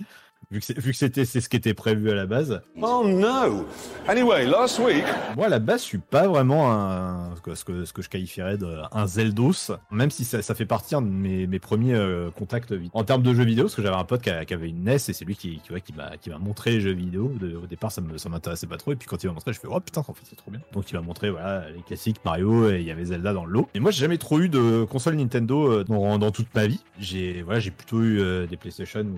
[0.53, 2.61] Vu que c'était c'est ce qui était prévu à la base.
[2.79, 3.65] Oh no!
[4.07, 5.03] Anyway, last week.
[5.35, 8.57] Moi, à la base, je suis pas vraiment un, ce que, ce que, je qualifierais
[8.57, 12.73] de un Zeldos, même si ça, ça fait partie de mes, mes premiers euh, contacts
[12.93, 14.83] en termes de jeux vidéo, parce que j'avais un pote qui, a- qui avait une
[14.83, 17.33] NES et c'est lui qui, qui, ouais, qui m'a, qui m'a montré les jeux vidéo.
[17.39, 19.53] De- au départ, ça me, ça m'intéressait pas trop, et puis quand il m'a montré,
[19.53, 20.59] je fais, oh putain, en fait, c'est trop bien.
[20.73, 23.51] Donc, il m'a montré, voilà, les classiques Mario, et il y avait Zelda dans le
[23.53, 23.69] lot.
[23.73, 26.81] Et moi, j'ai jamais trop eu de console Nintendo euh, dans, dans toute ma vie.
[26.99, 29.17] J'ai, voilà, j'ai plutôt eu euh, des PlayStation ou,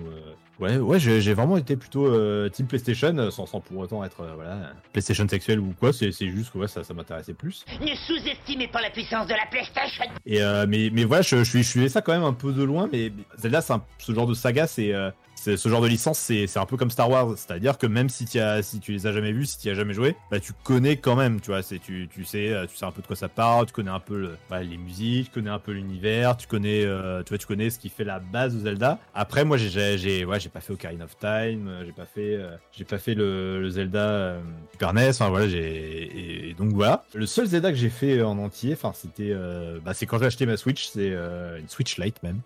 [0.58, 4.22] Ouais, ouais, j'ai vraiment été plutôt euh, team PlayStation, euh, sans, sans pour autant être
[4.22, 5.92] euh, voilà PlayStation sexuel ou quoi.
[5.92, 7.64] C'est juste que ouais, ça, ça m'intéressait plus.
[7.80, 10.04] Ne sous-estimez pas la puissance de la PlayStation.
[10.24, 12.52] Et euh, mais mais voilà, je, je suis je suis ça quand même un peu
[12.54, 12.88] de loin.
[12.90, 16.56] Mais Zelda, un- ce genre de saga, c'est euh, c'est- ce genre de licence, c'est
[16.56, 17.34] un peu comme Star Wars.
[17.36, 19.74] C'est-à-dire que même si tu as si tu les as jamais vus, si tu as
[19.74, 21.40] jamais joué, bah tu connais quand même.
[21.40, 23.66] Tu vois, tu tu sais euh, tu sais un peu de quoi ça parle.
[23.66, 26.36] Tu connais un peu bah, les musiques, tu connais un peu l'univers.
[26.36, 28.98] Tu connais euh, tu vois tu connais ce qui fait la base de Zelda.
[29.14, 32.38] Après moi j'ai j'ai ouais j'ai pas fait Ocarina of Time, euh, j'ai pas fait
[32.72, 34.40] j'ai pas fait le, le Zelda euh,
[34.72, 35.10] Super NES.
[35.10, 37.04] Enfin voilà j'ai donc voilà.
[37.14, 40.26] Le seul Zelda que j'ai fait en entier, enfin c'était euh, bah, c'est quand j'ai
[40.26, 42.40] acheté ma Switch, c'est euh, une Switch Lite même.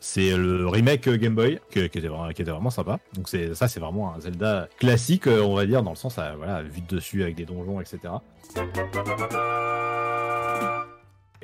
[0.00, 2.98] C'est le remake euh, Game Boy qui était vraiment qui était vraiment sympa.
[3.14, 6.18] Donc c'est ça c'est vraiment un Zelda classique euh, on va dire dans le sens
[6.18, 7.98] à, voilà vue de dessus avec des donjons etc.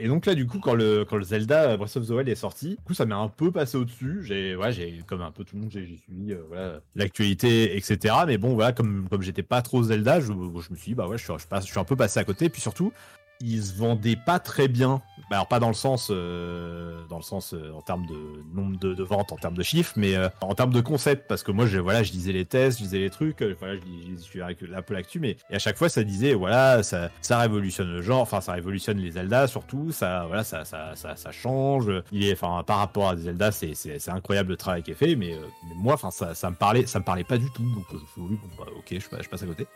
[0.00, 2.34] Et donc là, du coup, quand le, quand le Zelda Breath of the Wild est
[2.34, 4.20] sorti, du coup, ça m'est un peu passé au-dessus.
[4.22, 8.14] J'ai, ouais, j'ai, comme un peu tout le monde, j'ai suivi, euh, voilà, l'actualité, etc.
[8.26, 11.18] Mais bon, voilà, comme, comme j'étais pas trop Zelda, je, me suis dit, bah ouais,
[11.18, 12.48] je suis, un peu passé à côté.
[12.48, 12.92] Puis surtout,
[13.40, 15.00] il se vendait pas très bien
[15.30, 18.78] Bah, alors pas dans le sens, euh, dans le sens euh, en termes de nombre
[18.78, 21.52] de, de ventes, en termes de chiffres, mais euh, en termes de concept, parce que
[21.52, 24.16] moi, je, voilà, je lisais les tests, je lisais les trucs, euh, voilà, je, lis-
[24.16, 27.10] je suis avec un peu l'actu, mais et à chaque fois, ça disait, voilà, ça,
[27.22, 31.16] ça révolutionne le genre, enfin, ça révolutionne les Zelda surtout, ça, voilà, ça, ça, ça,
[31.16, 31.90] ça change.
[32.12, 34.90] Il est, enfin, par rapport à des Zelda, c'est, c'est, c'est incroyable le travail qui
[34.90, 37.38] est fait, mais, euh, mais moi, enfin, ça, ça me parlait, ça me parlait pas
[37.38, 39.66] du tout, donc je suis bah, ok, je, je passe à côté.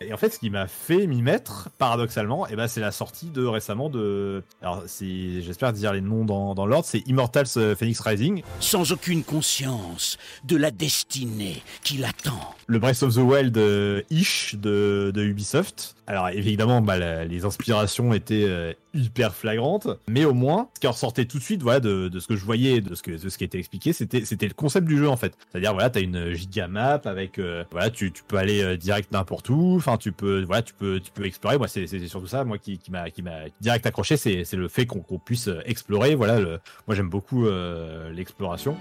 [0.00, 3.30] Et en fait, ce qui m'a fait m'y mettre, paradoxalement, et ben, c'est la sortie
[3.30, 4.42] de récemment de.
[4.60, 8.92] Alors, c'est, j'espère dire les noms dans, dans l'ordre, c'est Immortals euh, Phoenix Rising, sans
[8.92, 12.54] aucune conscience de la destinée qui l'attend.
[12.66, 15.94] le Breath of the Wild euh, ish de, de Ubisoft.
[16.06, 20.86] Alors, évidemment, bah, la- les inspirations étaient euh, hyper flagrantes, mais au moins, ce qui
[20.86, 23.28] ressortait tout de suite, voilà, de, de ce que je voyais, de ce que, de
[23.28, 25.36] ce qui était expliqué, c'était, le concept du jeu en fait.
[25.50, 29.12] C'est-à-dire, voilà, t'as une giga map avec, euh, voilà, tu, tu peux aller euh, direct
[29.12, 29.74] n'importe où.
[29.76, 31.58] Enfin, tu peux, voilà, tu peux, tu peux explorer.
[31.58, 34.56] Moi, c'est, c'est surtout ça, moi, qui, qui m'a, qui m'a direct accroché, c'est, c'est
[34.56, 36.14] le fait qu'on, qu'on puisse euh, explorer.
[36.14, 36.40] Voilà,
[36.86, 38.76] moi, j'aime beaucoup euh, l'exploration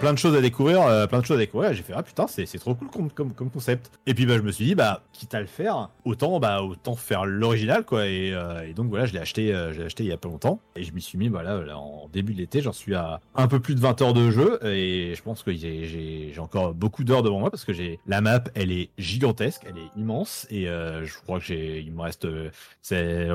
[0.00, 1.74] plein de choses à découvrir, euh, plein de choses à découvrir.
[1.74, 3.90] J'ai fait ah putain c'est trop cool comme, concept.
[4.06, 6.96] Et puis bah je me suis dit bah quitte à le faire, autant bah autant
[6.96, 8.06] faire l'original quoi.
[8.06, 10.28] Et, euh, donc voilà je l'ai acheté, euh, je l'ai acheté il y a pas
[10.28, 13.20] longtemps et je m'y suis mis voilà là, en début de l'été j'en suis à
[13.34, 17.04] un peu plus de 20 heures de jeu et je pense que j'ai encore beaucoup
[17.04, 17.72] d'heures devant moi parce que
[18.06, 22.26] la map elle est gigantesque, elle est immense et je crois que il me reste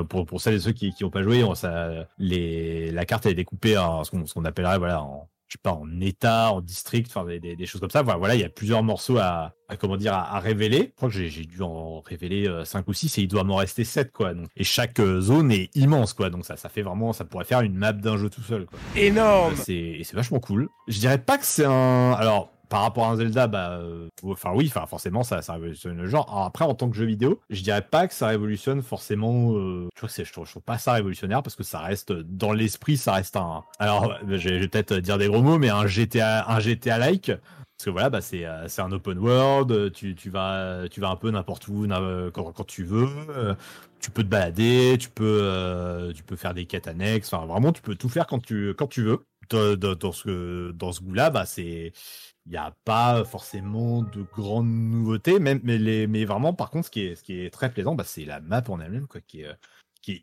[0.08, 1.44] pour celles et ceux qui qui ont pas joué
[2.18, 5.60] la carte elle est découpée en ce qu'on ce qu'on appellerait voilà en je sais
[5.62, 8.02] pas, en état, en district, enfin des, des, des choses comme ça.
[8.02, 10.90] Voilà, voilà, il y a plusieurs morceaux à, à comment dire, à, à révéler.
[10.92, 13.84] Je crois que j'ai dû en révéler 5 ou 6 et il doit m'en rester
[13.84, 14.34] 7 quoi.
[14.34, 16.30] Donc, et chaque euh, zone est immense quoi.
[16.30, 18.78] Donc ça, ça fait vraiment, ça pourrait faire une map d'un jeu tout seul quoi.
[18.96, 20.68] Énorme C'est et c'est vachement cool.
[20.88, 22.12] Je dirais pas que c'est un.
[22.12, 25.96] Alors, par rapport à un Zelda, bah, euh, enfin oui, enfin forcément ça, ça révolutionne
[25.96, 26.28] le genre.
[26.30, 29.54] Alors, après, en tant que jeu vidéo, je dirais pas que ça révolutionne forcément.
[29.56, 32.12] Euh, je trouve que je trouve, je trouve pas ça révolutionnaire parce que ça reste
[32.12, 33.64] dans l'esprit, ça reste un.
[33.78, 37.26] Alors, euh, je vais, peut-être dire des gros mots, mais un GTA, un GTA like.
[37.78, 39.70] Parce que voilà, bah c'est euh, c'est un open world.
[39.70, 43.06] euh, Tu, tu vas tu vas un peu n'importe où na- quand, quand tu veux.
[43.30, 43.54] euh,
[44.00, 47.32] tu peux te balader, tu peux euh, tu peux faire des quêtes annexes.
[47.32, 49.24] Enfin vraiment, tu peux tout faire quand tu quand tu veux.
[49.50, 51.92] Dans, dans ce dans ce goût-là, bah c'est
[52.46, 56.90] il n'y a pas forcément de grandes nouveautés, même mais mais vraiment par contre ce
[56.90, 57.00] qui
[57.40, 59.54] est très plaisant, bah, c'est la map en elle-même quoi, qui est euh,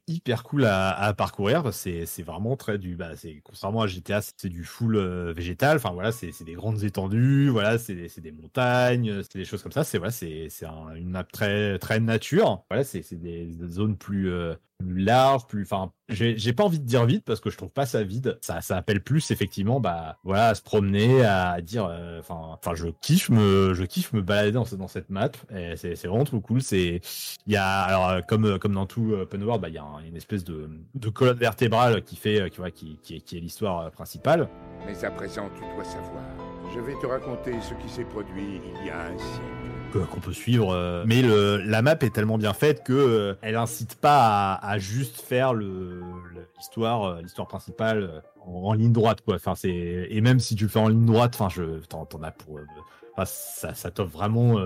[0.08, 1.64] hyper cool à, parcourir.
[1.64, 5.34] que C'est c'est vraiment très du bah c'est contrairement à GTA, c'est du full euh,
[5.34, 5.78] végétal.
[5.78, 9.62] Enfin voilà, c'est c'est des grandes étendues, voilà, c'est c'est des montagnes, c'est des choses
[9.64, 9.84] comme ça.
[9.84, 12.64] C'est voilà, c'est c'est un- une map très très nature.
[12.84, 17.24] C'est des, zones plus euh, plus larges, plus enfin j'ai pas envie de dire vide
[17.26, 18.38] parce que je trouve pas ça vide.
[18.42, 22.76] Ça ça appelle plus effectivement bah voilà à se promener, à dire euh, enfin enfin
[22.76, 25.30] je kiffe me je kiffe me balader dans, dans cette map.
[25.76, 26.62] C'est vraiment trop cool.
[26.62, 27.02] C'est
[27.48, 29.78] il y a alors euh, comme euh, comme dans tout open world, bah il y
[29.80, 33.38] a un- une espèce de de colonne vertébrale qui fait qui, qui, qui est qui
[33.38, 34.50] est l'histoire principale.
[34.86, 36.24] Mais à présent, tu dois savoir.
[36.76, 39.63] Je vais te raconter ce qui s'est produit il y a un siècle.
[40.00, 40.74] Qu'on peut suivre.
[40.74, 45.22] euh, mais la map est tellement bien faite que euh, elle incite pas à, juste
[45.22, 49.20] faire l'histoire euh, l'histoire principale en, ligne droite
[49.64, 52.60] et même si tu le fais en ligne droite, enfin je t'en as pour
[53.26, 54.58] ça t'offre vraiment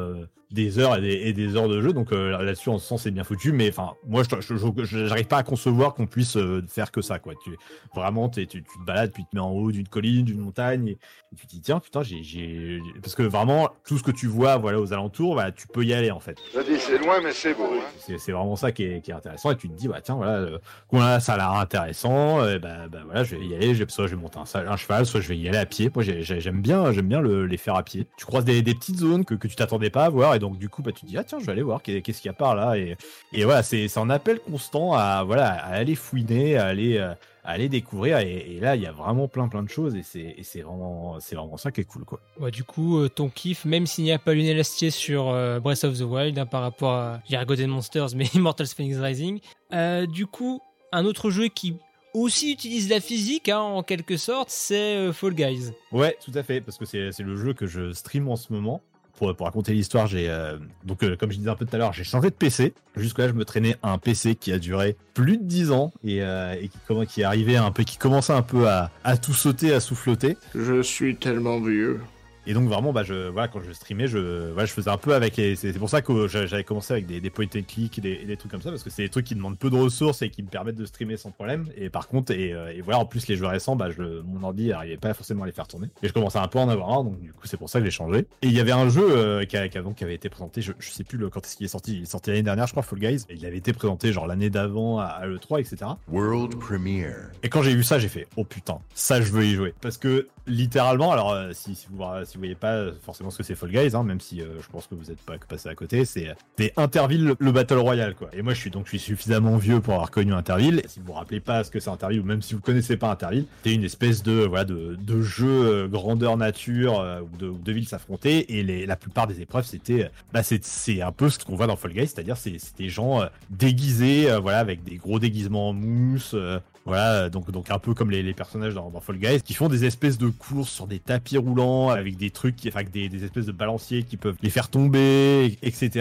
[0.52, 1.94] des heures et des, et des heures de jeu.
[1.94, 3.52] Donc euh, là-dessus en ce sens c'est bien foutu.
[3.52, 7.34] Mais enfin moi je j'arrive pas à concevoir qu'on puisse euh, faire que ça quoi.
[7.44, 7.52] Tu
[7.96, 10.88] vraiment tu, tu te balades puis tu te mets en haut d'une colline, d'une montagne
[10.88, 14.28] et, et tu te dis tiens putain j'ai parce que vraiment tout ce que tu
[14.28, 17.20] vois voilà aux alentours voilà tu peux y aller en fait Je dis, c'est loin,
[17.22, 17.64] mais c'est beau.
[17.66, 18.16] hein.
[18.18, 20.34] c'est vraiment ça qui est, qui est intéressant et tu te dis bah tiens voilà
[20.38, 20.58] euh,
[20.92, 24.16] voilà, ça a l'air intéressant euh, bah, bah voilà je vais y aller soit je
[24.16, 26.62] vais monter un, cheval soit je vais y aller à pied moi j'ai- j'ai- j'aime
[26.62, 29.36] bien j'aime bien le- les faire à pied tu croises des, des petites zones que,
[29.36, 31.23] que tu t'attendais pas à voir et donc du coup bah tu te dis ah
[31.23, 32.95] tiens je vais aller voir qu'est- qu'est-ce qu'il y a par là et,
[33.34, 37.12] et voilà c'est un appel constant à voilà à aller fouiner à aller euh,
[37.43, 40.04] à aller découvrir et, et là il y a vraiment plein plein de choses et
[40.04, 43.65] c'est vraiment c'est vraiment ça qui est cool quoi Ouais, du coup, euh, ton kiff,
[43.65, 46.62] même s'il n'y a pas Lionel Astier sur euh, Breath of the Wild hein, par
[46.62, 49.39] rapport à j'ai God Monsters, mais Immortals Phoenix Rising.
[49.73, 51.76] Euh, du coup, un autre jeu qui
[52.13, 55.71] aussi utilise la physique, hein, en quelque sorte, c'est Fall Guys.
[55.91, 58.82] Ouais, tout à fait, parce que c'est le jeu que je stream en ce moment.
[59.18, 61.92] Pour, raconter l'histoire, j'ai euh, donc euh, comme je disais un peu tout à l'heure,
[61.92, 62.76] j'ai changé de PC.
[62.96, 66.22] Jusque là, je me traînais un PC qui a duré plus de 10 ans et,
[66.22, 70.38] euh, qui, qui un peu, qui commençait un peu à, à tout sauter, à souffloter.
[70.54, 72.00] Je suis tellement vieux.
[72.48, 75.14] Et donc vraiment, bah, je, voilà, quand je streamais, je, voilà, je faisais un peu
[75.14, 75.36] avec.
[75.36, 78.12] C'est pour ça que j'a- j'avais commencé avec des, des point and click et des,
[78.14, 80.22] et des trucs comme ça, parce que c'est des trucs qui demandent peu de ressources
[80.22, 81.66] et qui me permettent de streamer sans problème.
[81.76, 84.42] Et par contre, et, euh, et voilà, en plus les jeux récents, bah, je, mon
[84.44, 85.88] ordi n'arrivait pas forcément à les faire tourner.
[86.02, 87.80] Et je commençais un peu à en avoir un, donc du coup c'est pour ça
[87.80, 88.20] que j'ai changé.
[88.42, 90.30] Et il y avait un jeu euh, qui, a, qui a- donc, qui avait été
[90.30, 92.44] présenté, je, je sais plus le, quand est-ce qu'il est sorti, il est sorti l'année
[92.44, 93.26] dernière, je crois, Fall Guys.
[93.30, 95.92] Et il avait été présenté genre l'année d'avant à, à l'E3, etc.
[96.10, 97.30] World Premiere.
[97.44, 99.74] Et quand j'ai vu ça, j'ai fait oh putain, ça je veux y jouer.
[99.82, 103.44] Parce que littéralement, alors euh, si, vous, si vous voyez pas euh, forcément ce que
[103.44, 105.76] c'est Fall Guys, hein, même si euh, je pense que vous êtes pas passé à
[105.76, 106.36] côté, c'est
[106.78, 108.30] Interville le, le Battle Royale quoi.
[108.34, 110.82] Et moi je suis donc suffisamment vieux pour avoir connu Interville.
[110.88, 113.10] Si vous vous rappelez pas ce que c'est Interville ou même si vous connaissez pas
[113.10, 117.72] Interville, c'est une espèce de voilà de, jeu euh, grandeur nature euh, où, de, deux
[117.72, 121.56] villes s'affrontaient et la plupart des épreuves c'était euh, bah c'est un peu ce qu'on
[121.56, 125.20] voit dans Fall Guys, c'est-à-dire c'est des gens euh, déguisés euh, voilà avec des gros
[125.20, 129.02] déguisements en mousse euh, voilà, donc, donc un peu comme les, les personnages dans, dans
[129.02, 132.56] Fall Guys, qui font des espèces de courses sur des tapis roulants avec des trucs,
[132.56, 135.89] qui, enfin, avec des, des espèces de balanciers qui peuvent les faire tomber, etc.
[135.89, 136.00] Et,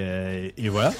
[0.00, 0.92] euh, et voilà.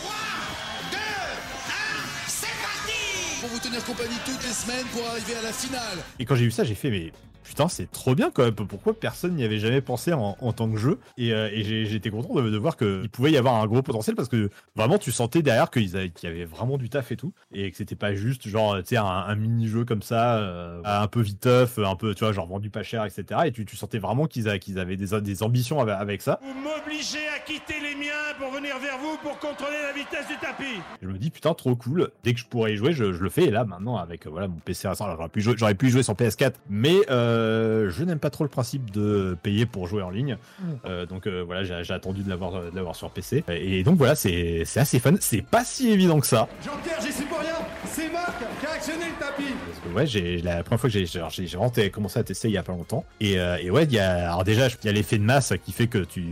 [3.40, 5.98] Pour vous tenir compagnie toutes les semaines pour arriver à la finale.
[6.18, 8.54] Et quand j'ai vu ça, j'ai fait, mais putain, c'est trop bien quand même.
[8.54, 10.98] Pourquoi personne n'y avait jamais pensé en, en tant que jeu?
[11.18, 14.16] Et, euh, et j'étais content de, de voir qu'il pouvait y avoir un gros potentiel
[14.16, 17.32] parce que vraiment, tu sentais derrière qu'il y avait vraiment du taf et tout.
[17.52, 21.06] Et que c'était pas juste genre, tu sais, un, un mini-jeu comme ça, euh, un
[21.08, 23.40] peu viteuf, un peu, tu vois, genre vendu pas cher, etc.
[23.46, 26.40] Et tu, tu sentais vraiment qu'ils avaient des, des ambitions avec, avec ça.
[26.42, 30.36] Vous m'obligez à quitter les miens pour venir vers vous pour contrôler la vitesse du
[30.40, 30.80] tapis.
[31.02, 32.10] Je me dis putain trop cool.
[32.24, 33.44] Dès que je pourrais y jouer, je, je le fais.
[33.44, 36.02] Et là maintenant avec euh, voilà mon PC récent, alors, j'aurais pu pu y jouer
[36.02, 40.10] sur PS4, mais euh, je n'aime pas trop le principe de payer pour jouer en
[40.10, 40.36] ligne.
[40.84, 43.44] Euh, donc euh, voilà, j'ai attendu de l'avoir euh, de l'avoir sur PC.
[43.48, 45.14] Et donc voilà, c'est c'est assez fun.
[45.20, 46.48] C'est pas si évident que ça.
[46.64, 47.54] Jean-Pierre, j'y suis pour rien.
[47.92, 49.52] C'est Marc qui a actionné le tapis.
[49.66, 52.56] Parce que ouais, j'ai la première fois que j'ai vraiment commencé à tester il y
[52.56, 53.04] a pas longtemps.
[53.20, 55.72] Et, euh, ouais, il y a alors déjà il y a l'effet de masse qui
[55.72, 56.24] fait que tu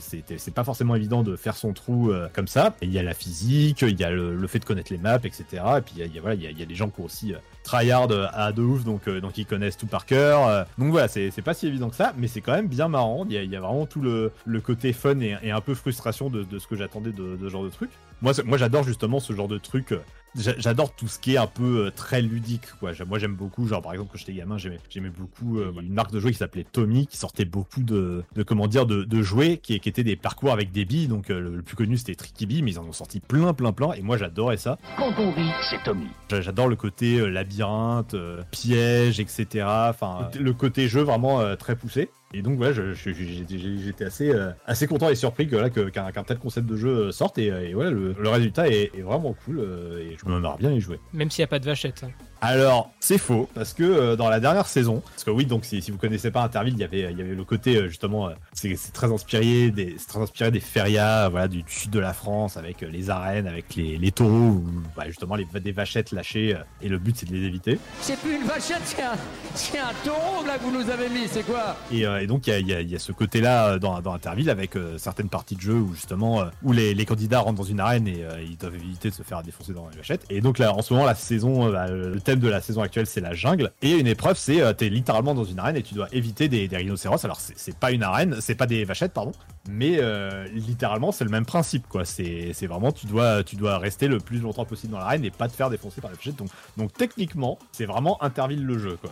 [0.00, 2.74] c'est pas forcément évident de faire son trou euh, comme ça.
[2.82, 5.44] Il y a la physique, il y a le, fait de connaître les maps, etc.
[5.78, 7.38] Et puis il y a, voilà, il y a, des gens qui ont aussi euh,
[7.66, 10.46] tryhard euh, à de ouf, donc euh, donc ils connaissent tout par cœur.
[10.46, 13.26] Euh, donc voilà, c'est pas si évident que ça, mais c'est quand même bien marrant.
[13.28, 16.30] Il y a, y a vraiment tout le, le côté fun et, un peu frustration
[16.30, 17.90] de, ce que j'attendais de, de ce genre de truc.
[18.22, 19.94] Moi, moi j'adore justement ce genre de truc.
[20.38, 22.62] J'a- J'adore tout ce qui est un peu euh, très ludique.
[22.80, 22.92] Quoi.
[23.06, 26.12] Moi, j'aime beaucoup, genre par exemple, quand j'étais gamin, j'aimais j'aimais beaucoup euh, une marque
[26.12, 29.58] de jouets qui s'appelait Tommy, qui sortait beaucoup de, de comment dire, de, de jouets
[29.58, 31.08] qui, qui étaient des parcours avec des billes.
[31.08, 33.52] Donc euh, le, le plus connu c'était Tricky Bee, mais ils en ont sorti plein,
[33.54, 33.92] plein, plein.
[33.92, 34.78] Et moi, j'adorais ça.
[34.96, 36.06] Quand on rit, c'est Tommy.
[36.30, 39.64] J'a- J'adore le côté euh, labyrinthe, euh, piège, etc.
[39.66, 42.10] Enfin, le côté jeu vraiment euh, très poussé.
[42.34, 46.88] Et donc voilà, j'étais euh, assez content et surpris que qu'un tel concept de jeu
[46.88, 50.40] euh, sorte et, euh, voilà le, le résultat est, vraiment cool euh, et je me
[50.40, 50.98] marre bien y jouer.
[51.12, 52.04] Même s'il n'y a pas de vachette.
[52.04, 52.10] hein.
[52.48, 55.82] Alors, c'est faux, parce que euh, dans la dernière saison, parce que oui, donc si,
[55.82, 58.28] si vous connaissez pas Interville, il y avait, il y avait le côté euh, justement,
[58.28, 62.12] euh, c'est très inspiré des, très inspiré des férias, voilà, du, du sud de la
[62.12, 64.64] France, avec les arènes, avec les, les taureaux, ou
[64.96, 67.80] bah, justement les, des vachettes lâchées, et le but c'est de les éviter.
[68.00, 71.42] C'est plus une vachette, c'est un, un taureau là que vous nous avez mis, c'est
[71.44, 71.76] quoi?
[71.90, 75.30] Et, et donc il y a, y y ce côté-là dans, dans Interville avec certaines
[75.30, 78.56] parties de jeu où justement où les, les candidats rentrent dans une arène et ils
[78.56, 80.24] doivent éviter de se faire défoncer dans les vachettes.
[80.30, 83.06] Et donc là en ce moment la saison, bah, le thème de la saison actuelle
[83.06, 85.94] c'est la jungle et une épreuve c'est euh, t'es littéralement dans une arène et tu
[85.94, 87.24] dois éviter des, rhinocéros.
[87.24, 89.32] Alors c'est pas une arène, c'est pas des vachettes pardon,
[89.68, 92.04] mais euh, littéralement c'est le même principe quoi.
[92.04, 95.30] C'est c'est vraiment tu dois tu dois rester le plus longtemps possible dans l'arène et
[95.30, 96.36] pas te faire défoncer par les vachettes.
[96.36, 99.10] Donc donc techniquement c'est vraiment Interville le jeu quoi.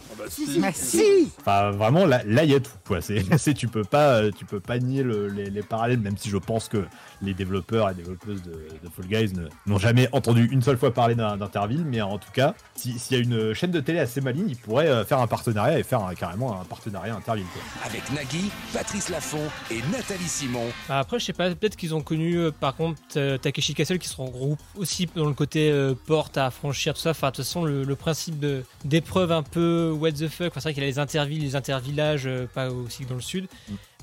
[0.74, 1.32] si.
[1.40, 3.00] Enfin, vraiment, là, il y a tout, quoi.
[3.00, 6.16] C'est, c'est, tu peux pas, euh, tu peux pas nier le- les, les parallèles, même
[6.16, 6.84] si je pense que
[7.22, 9.32] les développeurs et développeuses de, de Fall Guys
[9.66, 13.16] n'ont jamais entendu une seule fois parler d'un, d'Interville, mais en tout cas, si- s'il
[13.16, 15.82] y a une chaîne de télé assez maligne, ils pourraient euh, faire un partenariat et
[15.82, 17.62] faire un- carrément un partenariat Interville, quoi.
[17.84, 19.38] Avec Nagui, Patrice Laffont
[19.70, 20.66] et Nathalie Simon.
[20.88, 23.98] Bah, après, je sais pas, peut-être qu'ils ont connu euh, par contre euh, Takeshi Castle
[23.98, 27.10] qui se regroupe aussi dans le côté euh, porte à franchir, tout ça.
[27.10, 30.60] Enfin, de toute façon, le, le principe de, d'épreuve un peu what the fuck, enfin,
[30.60, 33.20] c'est vrai qu'il y a les intervilles, les intervillages, euh, pas aussi que dans le
[33.20, 33.46] sud.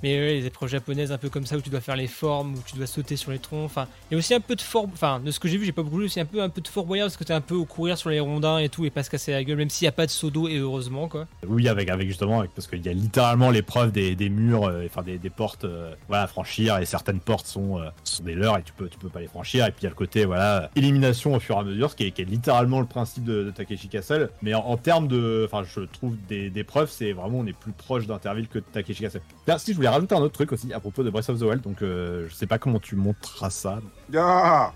[0.03, 2.59] Mais les épreuves japonaises un peu comme ça où tu dois faire les formes, où
[2.65, 3.65] tu dois sauter sur les troncs.
[3.65, 4.87] Enfin, il y a aussi un peu de fort.
[4.91, 6.61] Enfin, de ce que j'ai vu, j'ai pas beaucoup vu, c'est un peu un peu
[6.61, 8.89] de fort parce que t'es un peu au courir sur les rondins et tout et
[8.89, 11.27] pas se casser la gueule, même s'il y a pas de seau et heureusement quoi.
[11.47, 14.85] Oui, avec, avec justement, avec- parce qu'il y a littéralement l'épreuve des, des murs, euh,
[14.85, 18.35] enfin des, des portes, euh, voilà, à franchir, et certaines portes sont, euh, sont des
[18.35, 19.65] leurs et tu peux, tu peux pas les franchir.
[19.65, 21.95] Et puis il y a le côté, voilà, élimination au fur et à mesure, ce
[21.95, 24.29] qui est, littéralement le principe de, Takeshi Castle.
[24.41, 27.71] Mais en, termes de, enfin, je trouve des, des preuves, c'est vraiment, on est plus
[27.71, 29.21] proche d'Interville que de Takeshi Castle.
[29.45, 31.43] D'ailleurs, si je voulais rajouter un autre truc aussi à propos de Breath of the
[31.43, 33.79] Wild, donc euh, je sais pas comment tu montreras ça.
[34.15, 34.73] Ah,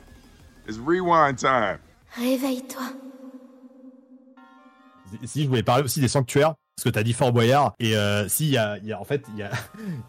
[0.68, 1.80] it's rewind time.
[2.18, 2.84] Réveille-toi.
[5.26, 8.28] Si je voulais parler aussi des sanctuaires, Parce que t'as dit Fort Boyard, et euh,
[8.28, 9.52] si, il y a, y a- en fait, il y a,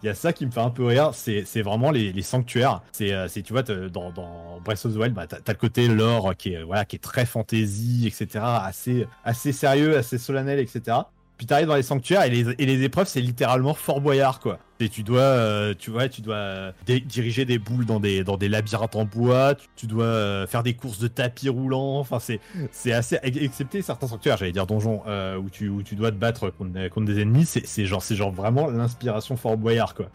[0.02, 2.22] il y a ça qui me fait un peu rire, c'est c'est vraiment les, les
[2.22, 2.82] sanctuaires.
[2.92, 5.58] C'est, euh, c'est, tu vois, dans, dans Breath of the Wild, bah, t'as t'as le
[5.58, 10.58] côté lore qui est, voilà, qui est très fantasy, etc., assez, assez sérieux, assez solennel,
[10.58, 11.12] etc.
[11.36, 14.58] Puis t'arrives dans les sanctuaires et les, et les épreuves, c'est littéralement Fort Boyard, quoi.
[14.78, 18.36] Et tu dois, euh, tu vois, tu dois euh, diriger des boules dans des, dans
[18.36, 19.54] des labyrinthes en bois.
[19.74, 21.98] Tu, dois euh, faire des courses de tapis roulants.
[21.98, 25.02] Enfin, c'est, assez, ex- excepté certains sanctuaires, j'allais dire donjons,
[25.38, 27.46] où tu, dois te battre contre, des ennemis.
[27.46, 28.02] C'est, genre,
[28.32, 30.10] vraiment l'inspiration Fort Boyard, quoi.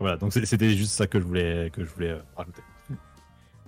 [0.00, 0.16] Voilà.
[0.16, 2.62] Donc c'était juste ça que je voulais, que je voulais rajouter.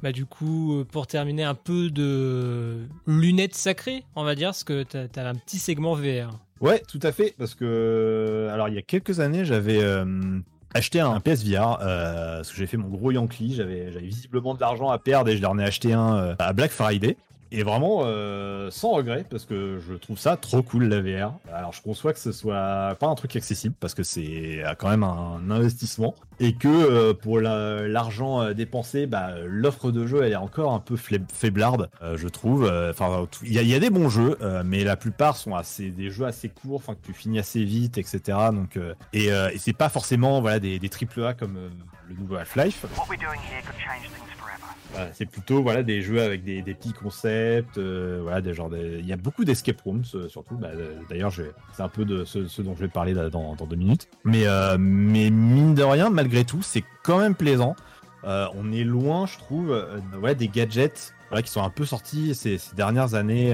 [0.03, 4.83] Bah du coup, pour terminer, un peu de lunettes sacrées, on va dire, parce que
[4.83, 6.41] t'as un petit segment VR.
[6.63, 10.05] Ouais, tout à fait, parce que alors il y a quelques années, j'avais euh,
[10.75, 14.89] acheté un PSVR, euh, parce que j'ai fait mon gros Yankee, j'avais visiblement de l'argent
[14.89, 17.17] à perdre et je leur ai acheté un euh, à Black Friday.
[17.55, 21.35] Et vraiment euh, sans regret parce que je trouve ça trop cool la VR.
[21.53, 24.89] Alors je conçois que ce soit pas un truc accessible parce que c'est euh, quand
[24.89, 30.33] même un investissement et que euh, pour la- l'argent dépensé, bah, l'offre de jeu elle
[30.33, 32.65] est encore un peu faiblarde, je trouve.
[32.91, 36.49] Enfin, il y, a- des bons jeux, mais la plupart sont assez des jeux assez
[36.49, 38.21] courts, enfin que tu finis assez vite, etc.
[38.53, 38.79] Donc
[39.13, 41.59] et, et c'est pas forcément voilà des, des triple A comme
[42.09, 42.87] le nouveau Half-Life.
[45.15, 48.69] C'est plutôt voilà des jeux avec des, des petits concepts, euh, voilà des genres.
[48.71, 50.55] de- Il y a beaucoup d'escape rooms euh, surtout.
[50.57, 53.77] Bah, euh, D'ailleurs, c'est un peu de ce, dont je vais parler dans, dans deux
[53.77, 54.09] minutes.
[54.25, 57.75] Mais euh, mais mine de rien, malgré tout, c'est quand même plaisant.
[58.25, 61.85] Euh, on est loin, je trouve, euh, ouais, des gadgets voilà, qui sont un peu
[61.85, 63.53] sortis ces, ces dernières années.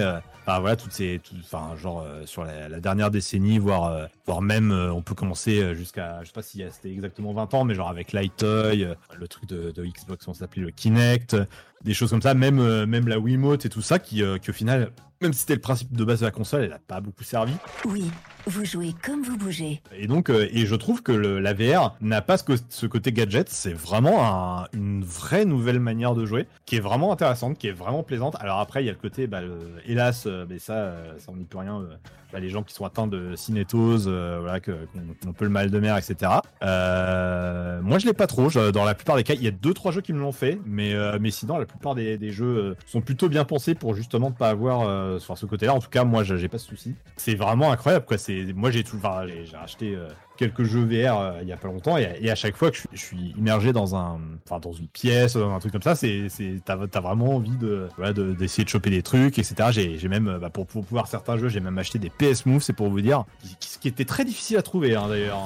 [0.48, 4.06] Enfin voilà, toutes ces, tout- enfin genre euh, sur la, la dernière décennie, voire euh,
[4.24, 7.64] voire même, euh, on peut commencer jusqu'à, je sais pas si c'était exactement 20 ans,
[7.64, 8.88] mais genre avec Lightoy,
[9.18, 11.36] le truc de, de Xbox, on s'appelait le Kinect,
[11.84, 14.90] des choses comme ça, même même la Wiimote et tout ça, qui qui au final,
[15.20, 17.52] même si c'était le principe de base de la console, elle a pas beaucoup servi.
[17.84, 18.10] Oui,
[18.46, 19.82] vous jouez comme vous bougez.
[19.96, 23.48] Et donc, et je trouve que le- la VR n'a pas ce, côté gadget.
[23.48, 27.72] C'est vraiment un- une vraie nouvelle manière de jouer, qui est vraiment intéressante, qui est
[27.72, 28.36] vraiment plaisante.
[28.40, 31.36] Alors après, il y a le côté, bah, le- hélas, mais ça, euh, ça on
[31.36, 31.80] n'y peut rien.
[31.80, 31.96] euh,
[32.32, 35.78] bah, les gens qui sont atteints de cinétose, euh, voilà, qu'on peut le mal de
[35.80, 36.30] mer, etc.
[36.62, 38.48] Euh, moi, je l'ai pas trop.
[38.50, 40.32] Je- dans la plupart des cas, il y a deux trois jeux qui me l'ont
[40.32, 43.74] fait, mais euh, mais sinon, la plupart des, des jeux euh, sont plutôt bien pensés
[43.74, 45.74] pour justement ne pas avoir euh, sur ce côté-là.
[45.74, 46.94] En tout cas, moi, j'ai pas ce souci.
[47.16, 48.18] C'est vraiment incroyable, quoi.
[48.18, 50.08] C'est moi, j'ai tout, j'ai acheté euh,
[50.38, 52.96] quelques jeux VR euh, il y a pas longtemps et, à chaque fois que je,
[52.98, 56.28] suis- immergé dans un, enfin, dans une pièce, dans un truc comme ça, c'est,
[56.64, 59.96] t'as, vraiment envie de, voilà, de- d'essayer de choper des trucs, etc.
[59.98, 62.88] J'ai, même, bah, pour, pouvoir certains jeux, j'ai même acheté des PS Move, c'est pour
[62.88, 65.38] vous dire, qui- qui- ce qui était très difficile à trouver, hein, d'ailleurs.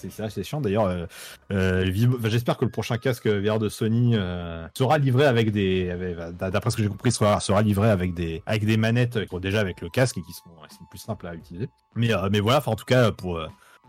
[0.00, 0.86] C'est ça, chiant d'ailleurs.
[0.86, 1.06] euh,
[1.52, 1.90] euh,
[2.24, 5.92] J'espère que le prochain casque VR de Sony euh, sera livré avec des,
[6.38, 9.80] d'après ce que j'ai compris, sera, sera livré avec des, avec des manettes déjà avec
[9.80, 10.44] le casque et qui sont,
[10.90, 11.68] plus simples à utiliser.
[11.94, 13.40] Mais, mais voilà, en tout cas pour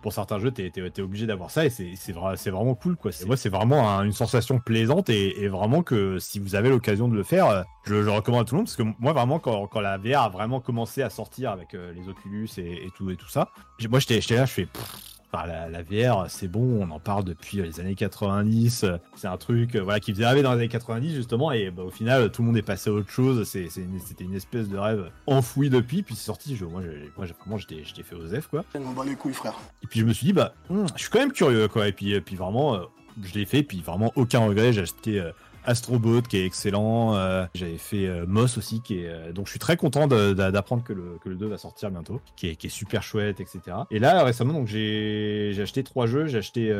[0.02, 3.12] pour certains jeux, t'es es, obligé d'avoir ça et c'est vra- vraiment cool quoi.
[3.26, 7.16] Moi, c'est vraiment un- une sensation plaisante et, vraiment que si vous avez l'occasion de
[7.16, 9.82] le faire, je, je recommande à tout le monde parce que moi vraiment quand, quand
[9.82, 13.50] la VR a vraiment commencé à sortir avec les Oculus et, tout et tout ça,
[13.90, 14.96] moi j'étais là, je fais pff,
[15.32, 18.84] Enfin, la, la VR, c'est bon, on en parle depuis euh, les années 90.
[18.84, 21.70] euh, C'est un truc euh, voilà, qui faisait rêver dans les années 90, justement, et
[21.70, 23.38] bah, au final, tout le monde est passé à autre chose.
[23.56, 23.70] Une-
[24.00, 26.56] C'était une, espèce de rêve enfoui depuis, puis c'est sorti.
[26.56, 28.66] Je, moi, j'ai- moi vraiment, j'étais fait aux F, quoi.
[28.74, 29.54] On bat les couilles, frère.
[29.84, 31.88] Et puis je me suis dit, bah, hum, je suis quand même curieux, quoi.
[31.88, 32.80] Et puis, puis vraiment, euh,
[33.22, 34.74] je l'ai fait, puis vraiment aucun regret.
[34.74, 35.32] J'ai acheté euh,
[35.66, 37.16] Astrobot, qui est excellent.
[37.16, 39.08] euh, J'avais fait euh, Moss aussi, qui est.
[39.08, 42.22] euh, donc je suis très content d'apprendre que le, que le 2 va sortir bientôt,
[42.36, 43.60] qui est, super chouette, etc.
[43.92, 46.28] Et là, récemment, j'ai acheté trois jeux.
[46.28, 46.74] J'ai acheté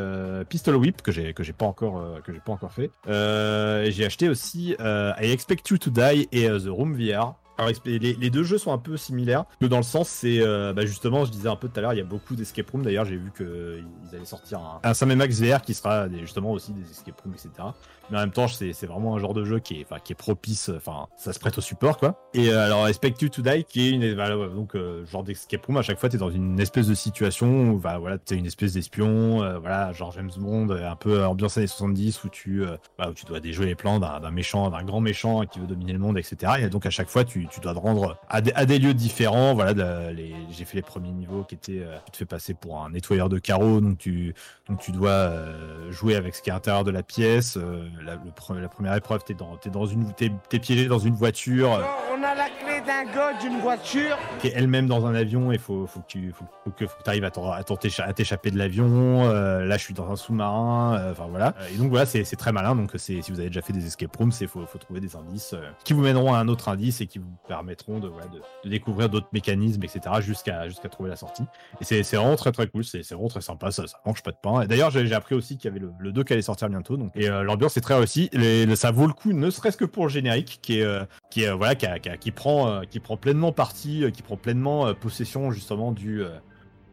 [0.50, 2.92] Pistol Whip, que j'ai pas encore que j'ai pas encore fait.
[3.08, 7.36] J'ai acheté aussi I Expect You to Die et The Room VR.
[7.60, 10.86] Alors, les, deux jeux sont un peu similaires, que dans le sens, c'est euh, bah,
[10.86, 12.84] justement, je disais un peu tout à l'heure, il y a beaucoup d'escape rooms.
[12.84, 16.72] D'ailleurs, j'ai vu qu'ils allaient sortir un, un Sam Max VR qui sera justement aussi
[16.72, 17.52] des escape rooms, etc.
[18.12, 20.72] Mais en même temps, c'est vraiment un genre de jeu qui est, qui est propice,
[20.76, 22.20] enfin, ça se prête au support, quoi.
[22.34, 25.66] Et euh, alors, Expect You to Die, qui est une, ouais, donc, euh, genre d'escape
[25.66, 28.48] room, à chaque fois, t'es dans une espèce de situation où, bah, voilà, t'es une
[28.48, 32.64] espèce d'espion, euh, voilà, genre James Bond, euh, un peu ambiance années 70, où tu,
[32.64, 35.68] euh, bah, où tu dois déjouer les plans d'un méchant, d'un grand méchant qui veut
[35.68, 36.54] dominer le monde, etc.
[36.60, 38.94] Et donc, à chaque fois, tu, tu dois te rendre à des, à des lieux
[38.94, 39.74] différents, voilà,
[40.52, 43.30] j'ai fait les premiers niveaux qui étaient, euh, tu te fais passer pour un nettoyeur
[43.30, 44.34] de carreaux, donc tu,
[44.68, 47.58] donc tu dois euh, jouer avec ce qui est à l'intérieur de la pièce.
[47.58, 50.88] euh, la, le pre- la première épreuve, t'es dans, t'es dans une, t'es, t'es piégé
[50.88, 51.70] dans une voiture.
[51.72, 54.18] On On a la clé d'un god d'une voiture.
[54.40, 56.92] qui est elle-même dans un avion et faut, faut que tu faut, faut que tu
[57.10, 59.24] arrives à t'échapper de l'avion.
[59.30, 60.98] Euh, là, je suis dans un sous-marin.
[61.00, 61.54] euh, Enfin voilà.
[61.74, 62.76] Et donc voilà, c'est c'est très malin.
[62.76, 65.16] Donc c'est si vous avez déjà fait des escape rooms, c'est faut, faut trouver des
[65.16, 68.12] indices euh, qui vous mèneront à un autre indice et qui vous permettront de,
[68.66, 70.16] découvrir d'autres mécanismes, etc.
[70.22, 71.44] jusqu'à trouver la sortie.
[71.82, 72.84] Et c'est vraiment très très cool.
[72.84, 73.72] C'est vraiment très sympa.
[73.72, 74.66] Ça, ça mange pas de pain.
[74.66, 76.98] D'ailleurs, j'ai appris aussi qu'il y avait le, le 2 qui allait sortir bientôt.
[76.98, 78.30] Donc et euh, l'ambiance est très réussie.
[78.76, 81.04] Ça vaut le coup, ne serait-ce que pour le générique, qui euh,
[81.38, 81.88] euh, voilà, qui,
[82.20, 86.24] qui prend pleinement parti, euh, qui prend pleinement possession justement du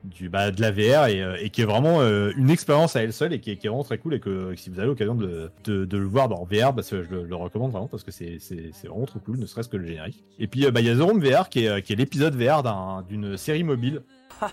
[0.07, 3.03] du bah, de la VR et, euh, et qui est vraiment euh, une expérience à
[3.03, 4.89] elle seule et qui est, qui est vraiment très cool et que si vous avez
[4.89, 8.05] l'occasion de, de, de le voir dans VR, bah, je le, le recommande vraiment parce
[8.05, 8.39] que c'est
[8.85, 10.25] vraiment trop cool, ne serait-ce que le générique.
[10.39, 11.97] Et puis euh, bah, il y a The Room VR qui est, euh, qui est
[11.97, 14.03] l'épisode VR d'un- d'une série mobile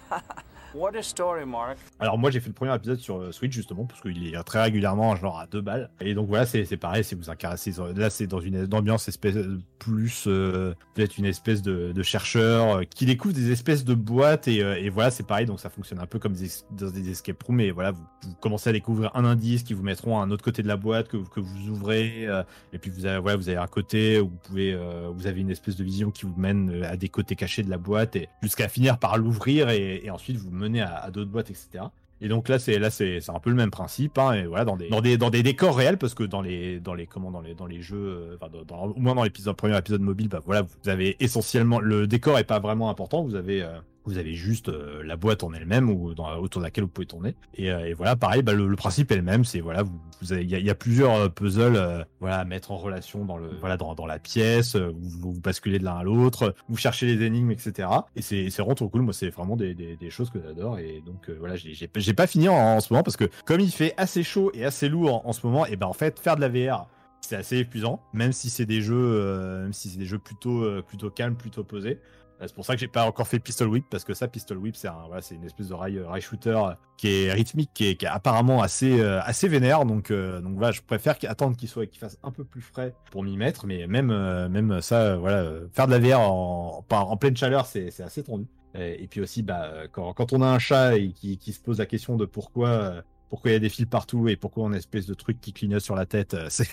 [0.74, 1.78] What a story, Mark.
[2.00, 4.62] alors moi j'ai fait le premier épisode sur euh, Switch justement parce qu'il est très
[4.64, 7.58] régulièrement genre à deux balles et donc voilà c'est pareil c'est vous incarnez
[7.96, 12.84] là c'est dans une ambiance espèce de- plus euh, peut-être une espèce de, chercheur euh,
[12.84, 16.06] qui découvre des espèces de boîtes et, euh, voilà c'est pareil donc ça fonctionne un
[16.06, 16.36] peu comme
[16.72, 18.04] dans des escape rooms et voilà vous,
[18.40, 21.08] commencez à découvrir un indice qui vous mettront à un autre côté de la boîte
[21.10, 24.30] que, que vous ouvrez euh, et puis vous avez voilà vous avez un côté où
[24.30, 27.10] vous pouvez euh, vous avez une espèce de vision qui vous mène euh, à des
[27.10, 30.52] côtés cachés de la boîte et jusqu'à finir par l'ouvrir et, et ensuite vous
[30.82, 31.86] à, d'autres boîtes etc
[32.22, 34.64] et donc là, c'est là, c'est c'est un peu le même principe, hein, et voilà,
[34.64, 37.32] dans des dans des dans des décors réels, parce que dans les dans les comment
[37.32, 40.00] dans les dans les jeux, euh, enfin dans, dans- au moins dans l'épisode premier épisode
[40.00, 43.78] mobile, bah voilà, vous avez essentiellement le décor est pas vraiment important, vous avez euh,
[44.06, 47.36] vous avez juste euh, la boîte en elle-même ou autour de laquelle vous pouvez tourner.
[47.56, 49.46] Et, euh, voilà, pareil, bah, le, principe est le même.
[49.46, 49.84] C'est voilà,
[50.22, 54.06] il y, a- plusieurs euh, puzzles, voilà, à mettre en relation dans le, voilà, dans,
[54.06, 54.76] la pièce.
[54.76, 57.88] Vous, vous basculez de l'un à l'autre, vous cherchez les énigmes, etc.
[58.16, 59.02] Et c'est vraiment trop cool.
[59.02, 60.80] Moi, c'est vraiment des, choses que j'adore.
[60.80, 64.24] Et donc voilà, j'ai pas fini en, ce moment parce que comme il fait assez
[64.24, 66.88] chaud et assez lourd en, ce moment, et ben en fait, faire de la VR
[67.22, 70.84] c'est assez épuisant, même si c'est des jeux, même si c'est des jeux plutôt
[71.16, 72.00] calmes, plutôt posés.
[72.44, 74.58] Euh, C'est pour ça que j'ai pas encore fait Pistol Whip parce que ça, Pistol
[74.58, 74.90] Whip, c'est
[75.36, 76.60] une espèce de rail, shooter
[76.98, 79.86] qui est rythmique, qui est, qui est apparemment assez, euh, assez vénère.
[79.86, 83.24] Donc, euh, donc voilà, je préfère attendre qu'il soit, fasse un peu plus frais pour
[83.24, 83.66] m'y mettre.
[83.66, 87.66] Mais même, euh, même ça, voilà, faire de la VR en, en, en pleine chaleur,
[87.66, 88.46] c'est, assez tendu.
[88.76, 92.18] Et puis aussi, bah, quand, on a un chat et qui, se pose la question
[92.18, 95.06] de pourquoi, pourquoi il y a des fils partout et pourquoi on a une espèce
[95.06, 96.64] de truc qui clignote sur la tête, ça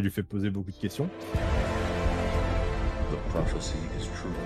[0.00, 1.08] lui fait poser beaucoup de questions.
[3.10, 4.39] The prophecy is true.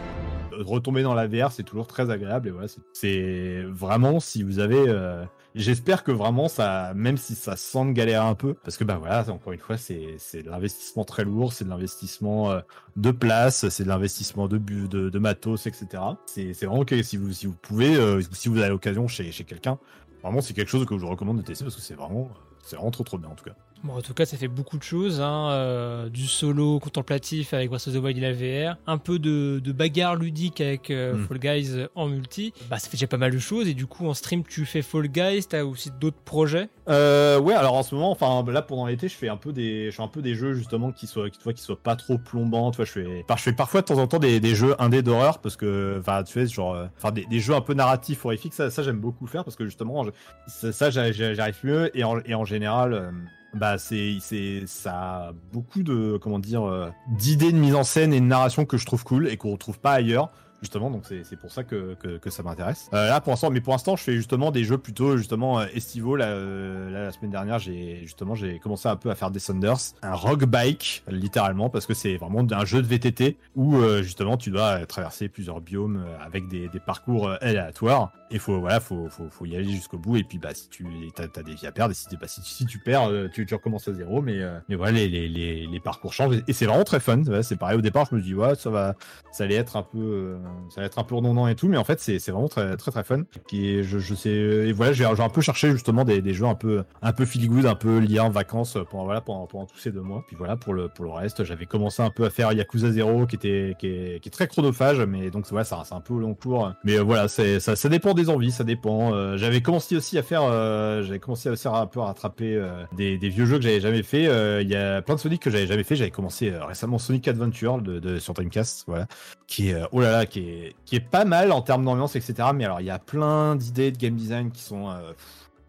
[0.63, 2.49] Retomber dans la VR, c'est toujours très agréable.
[2.49, 4.79] Et voilà, c'est- vraiment si vous avez.
[4.89, 5.25] euh,
[5.57, 9.25] J'espère que vraiment ça, même si ça semble galérer un peu, parce que bah voilà,
[9.31, 12.61] encore une fois, c'est de l'investissement très lourd, c'est de l'investissement euh,
[12.97, 16.03] de place, c'est de l'investissement de, de de matos, etc.
[16.27, 19.45] C'est vraiment que si vous si vous pouvez, euh, si vous avez l'occasion chez chez
[19.45, 19.79] quelqu'un,
[20.25, 22.31] vraiment c'est quelque chose que je vous recommande de tester parce que c'est vraiment
[22.65, 23.55] c'est vraiment trop trop bien en tout cas.
[23.85, 25.21] Bon, en tout cas, ça fait beaucoup de choses.
[25.21, 28.33] Hein, euh, du solo contemplatif avec Breath of the Wild et la
[28.71, 31.27] VR, un peu de, de bagarre ludique avec euh, Mm.
[31.27, 32.55] Fall Guys en multi.
[32.71, 33.69] Bah, ça fait déjà pas mal de choses.
[33.69, 35.45] Et du coup, en stream, tu fais Fall Guys.
[35.49, 36.71] T'as aussi d'autres projets?
[36.89, 39.91] Euh, ouais, alors en ce moment, enfin là pendant l'été, je fais un peu des,
[39.91, 41.95] je fais un peu des jeux justement qui soient, qui, tu vois, qui soient pas
[41.97, 42.71] trop plombants.
[42.71, 45.03] Tu vois, je fais, je fais parfois de temps en temps des, des jeux indés
[45.03, 48.25] d'horreur parce que, enfin, tu sais, genre, euh, enfin des, des jeux un peu narratifs
[48.25, 48.55] horrifiques.
[48.55, 50.11] Ça, ça j'aime beaucoup faire parce que justement, je-
[50.47, 53.13] ça, ça, j'a- j'a- j'arrive mieux et en, et en général.
[53.55, 58.13] Bah c'est c'est ça a beaucoup de comment dire euh, d'idées de mise en scène
[58.13, 60.31] et de narration que je trouve cool et qu'on retrouve pas ailleurs
[60.65, 62.89] justement donc c'est pour ça que, que, ça m'intéresse.
[62.95, 65.67] Euh, là pour l'instant mais pour l'instant je fais justement des jeux plutôt justement euh,
[65.75, 66.17] estivaux.
[66.17, 69.77] Euh, là, la semaine dernière j'ai justement j'ai commencé un peu à faire Descenders.
[70.03, 74.51] Un rock bike littéralement parce que c'est vraiment un jeu de VTT où justement tu
[74.51, 78.11] dois traverser plusieurs biomes avec des, des parcours aléatoires.
[78.31, 80.17] Et faut voilà faut, faut, faut y aller jusqu'au bout.
[80.17, 81.93] Et puis bah si tu t'as, t'as des vies à perdre.
[81.93, 84.23] Et si, bah, si, tu perds tu, recommences à zéro.
[84.23, 86.43] Mais mais voilà les, les, les, les parcours changent.
[86.49, 87.23] Et c'est vraiment très fun.
[87.43, 87.79] C'est pareil.
[87.79, 88.95] Au départ je me dis ouais ça va
[89.31, 90.37] ça allait être un peu
[90.69, 92.91] ça allait être un peu redondant et tout mais en fait c'est vraiment très très
[92.91, 93.23] très fun.
[93.47, 96.55] Qui je, je sais et voilà j'ai un peu cherché justement des, des jeux un
[96.55, 99.91] peu un peu feel un peu liés en vacances pendant voilà pendant, pendant tous ces
[99.91, 100.25] deux mois.
[100.27, 103.27] Puis voilà pour le pour le reste j'avais commencé un peu à faire Yakuza 0
[103.27, 106.35] qui était qui est, très chronophage mais donc voilà ça c'est un peu au long
[106.35, 106.73] cours.
[106.85, 110.23] Mais euh, voilà ça, ça dépend des envies ça dépend Euh, j'avais commencé aussi à
[110.23, 113.63] faire euh, j'avais commencé aussi à un peu rattraper euh, des, des vieux jeux que
[113.63, 114.27] j'avais jamais fait.
[114.27, 115.97] Euh, il y a plein de Sonic que j'avais jamais fait.
[115.97, 117.83] J'avais commencé euh, récemment Sonic Adventure
[118.19, 119.07] sur Dreamcast voilà.
[119.47, 122.65] Qui est euh, oh là là qui est pas mal en termes d'ambiance etc mais
[122.65, 125.13] alors il y a plein d'idées de game design qui sont euh,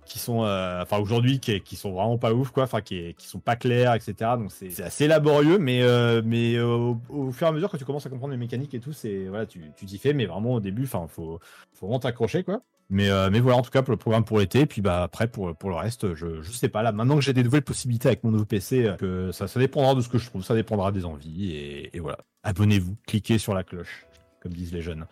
[0.06, 3.28] qui sont, euh, enfin aujourd'hui, qui, qui sont vraiment pas ouf, quoi, enfin qui, qui
[3.28, 4.14] sont pas clairs, etc.
[4.38, 8.06] Donc c'est assez laborieux, mais euh, mais au, fur et à mesure que tu commences
[8.06, 10.84] à comprendre les mécaniques et tout, c'est voilà, tu t'y fais, mais vraiment au début,
[10.84, 11.40] enfin faut
[11.74, 12.62] faut vraiment t'accrocher, quoi.
[12.92, 14.68] Mais, mais voilà, en tout cas, pour le programme pour l'été.
[14.68, 16.84] Puis bah, après, pour, pour le reste, je, je sais pas.
[16.84, 18.94] Là, maintenant que j'ai des nouvelles possibilités avec mon nouveau PC,
[19.32, 21.56] ça, ça dépendra de ce que je trouve, ça dépendra des envies.
[21.92, 22.20] Et voilà.
[22.44, 24.06] Abonnez-vous, cliquez sur la cloche,
[24.46, 25.08] comme disent les jeunes.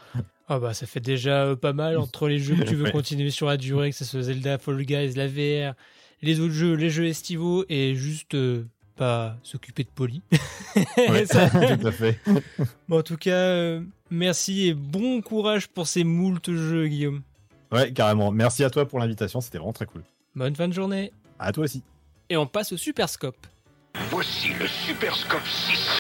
[0.48, 2.92] Ah bah ça fait déjà euh, pas mal entre les jeux que tu veux Ouais.
[2.92, 5.74] continuer sur la durée, que ce soit Zelda, Fall Guys, la VR,
[6.22, 8.64] les autres jeux, les jeux estivaux et juste euh,
[8.96, 10.22] pas s'occuper de Poli.
[11.10, 12.20] Ouais, Ça- tout à fait.
[12.88, 13.82] Bon, en tout cas, euh,
[14.12, 17.22] merci et bon courage pour ces moultes jeux, Guillaume.
[17.72, 18.32] Ouais, carrément.
[18.32, 20.04] Merci à toi pour l'invitation, c'était vraiment très cool.
[20.36, 21.12] Bonne fin de journée.
[21.40, 21.82] À toi aussi.
[22.30, 23.48] Et on passe au Super Scope.
[24.12, 25.98] Voici le Super Scope 6.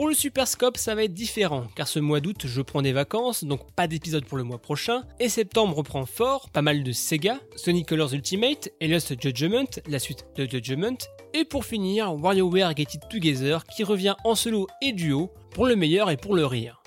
[0.00, 2.94] Pour le Super Scope, ça va être différent, car ce mois d'août, je prends des
[2.94, 6.90] vacances, donc pas d'épisode pour le mois prochain, et septembre reprend fort, pas mal de
[6.90, 10.96] Sega, Sonic Colors Ultimate, et Lost Judgment, la suite de Judgment,
[11.34, 15.76] et pour finir, WarioWare Get It Together, qui revient en solo et duo, pour le
[15.76, 16.82] meilleur et pour le rire.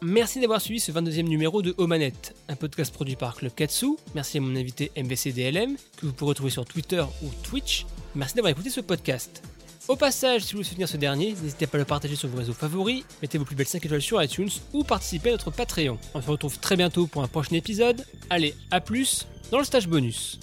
[0.00, 3.96] Merci d'avoir suivi ce 22e numéro de Omanette, un podcast produit par Club Katsu.
[4.14, 7.84] Merci à mon invité MVCDLM, que vous pourrez retrouver sur Twitter ou Twitch.
[8.14, 9.42] Merci d'avoir écouté ce podcast.
[9.86, 12.38] Au passage, si vous voulez soutenir ce dernier, n'hésitez pas à le partager sur vos
[12.38, 15.98] réseaux favoris, mettez vos plus belles 5 étoiles sur iTunes ou participez à notre Patreon.
[16.14, 18.02] On se retrouve très bientôt pour un prochain épisode.
[18.30, 20.38] Allez, à plus dans le stage bonus.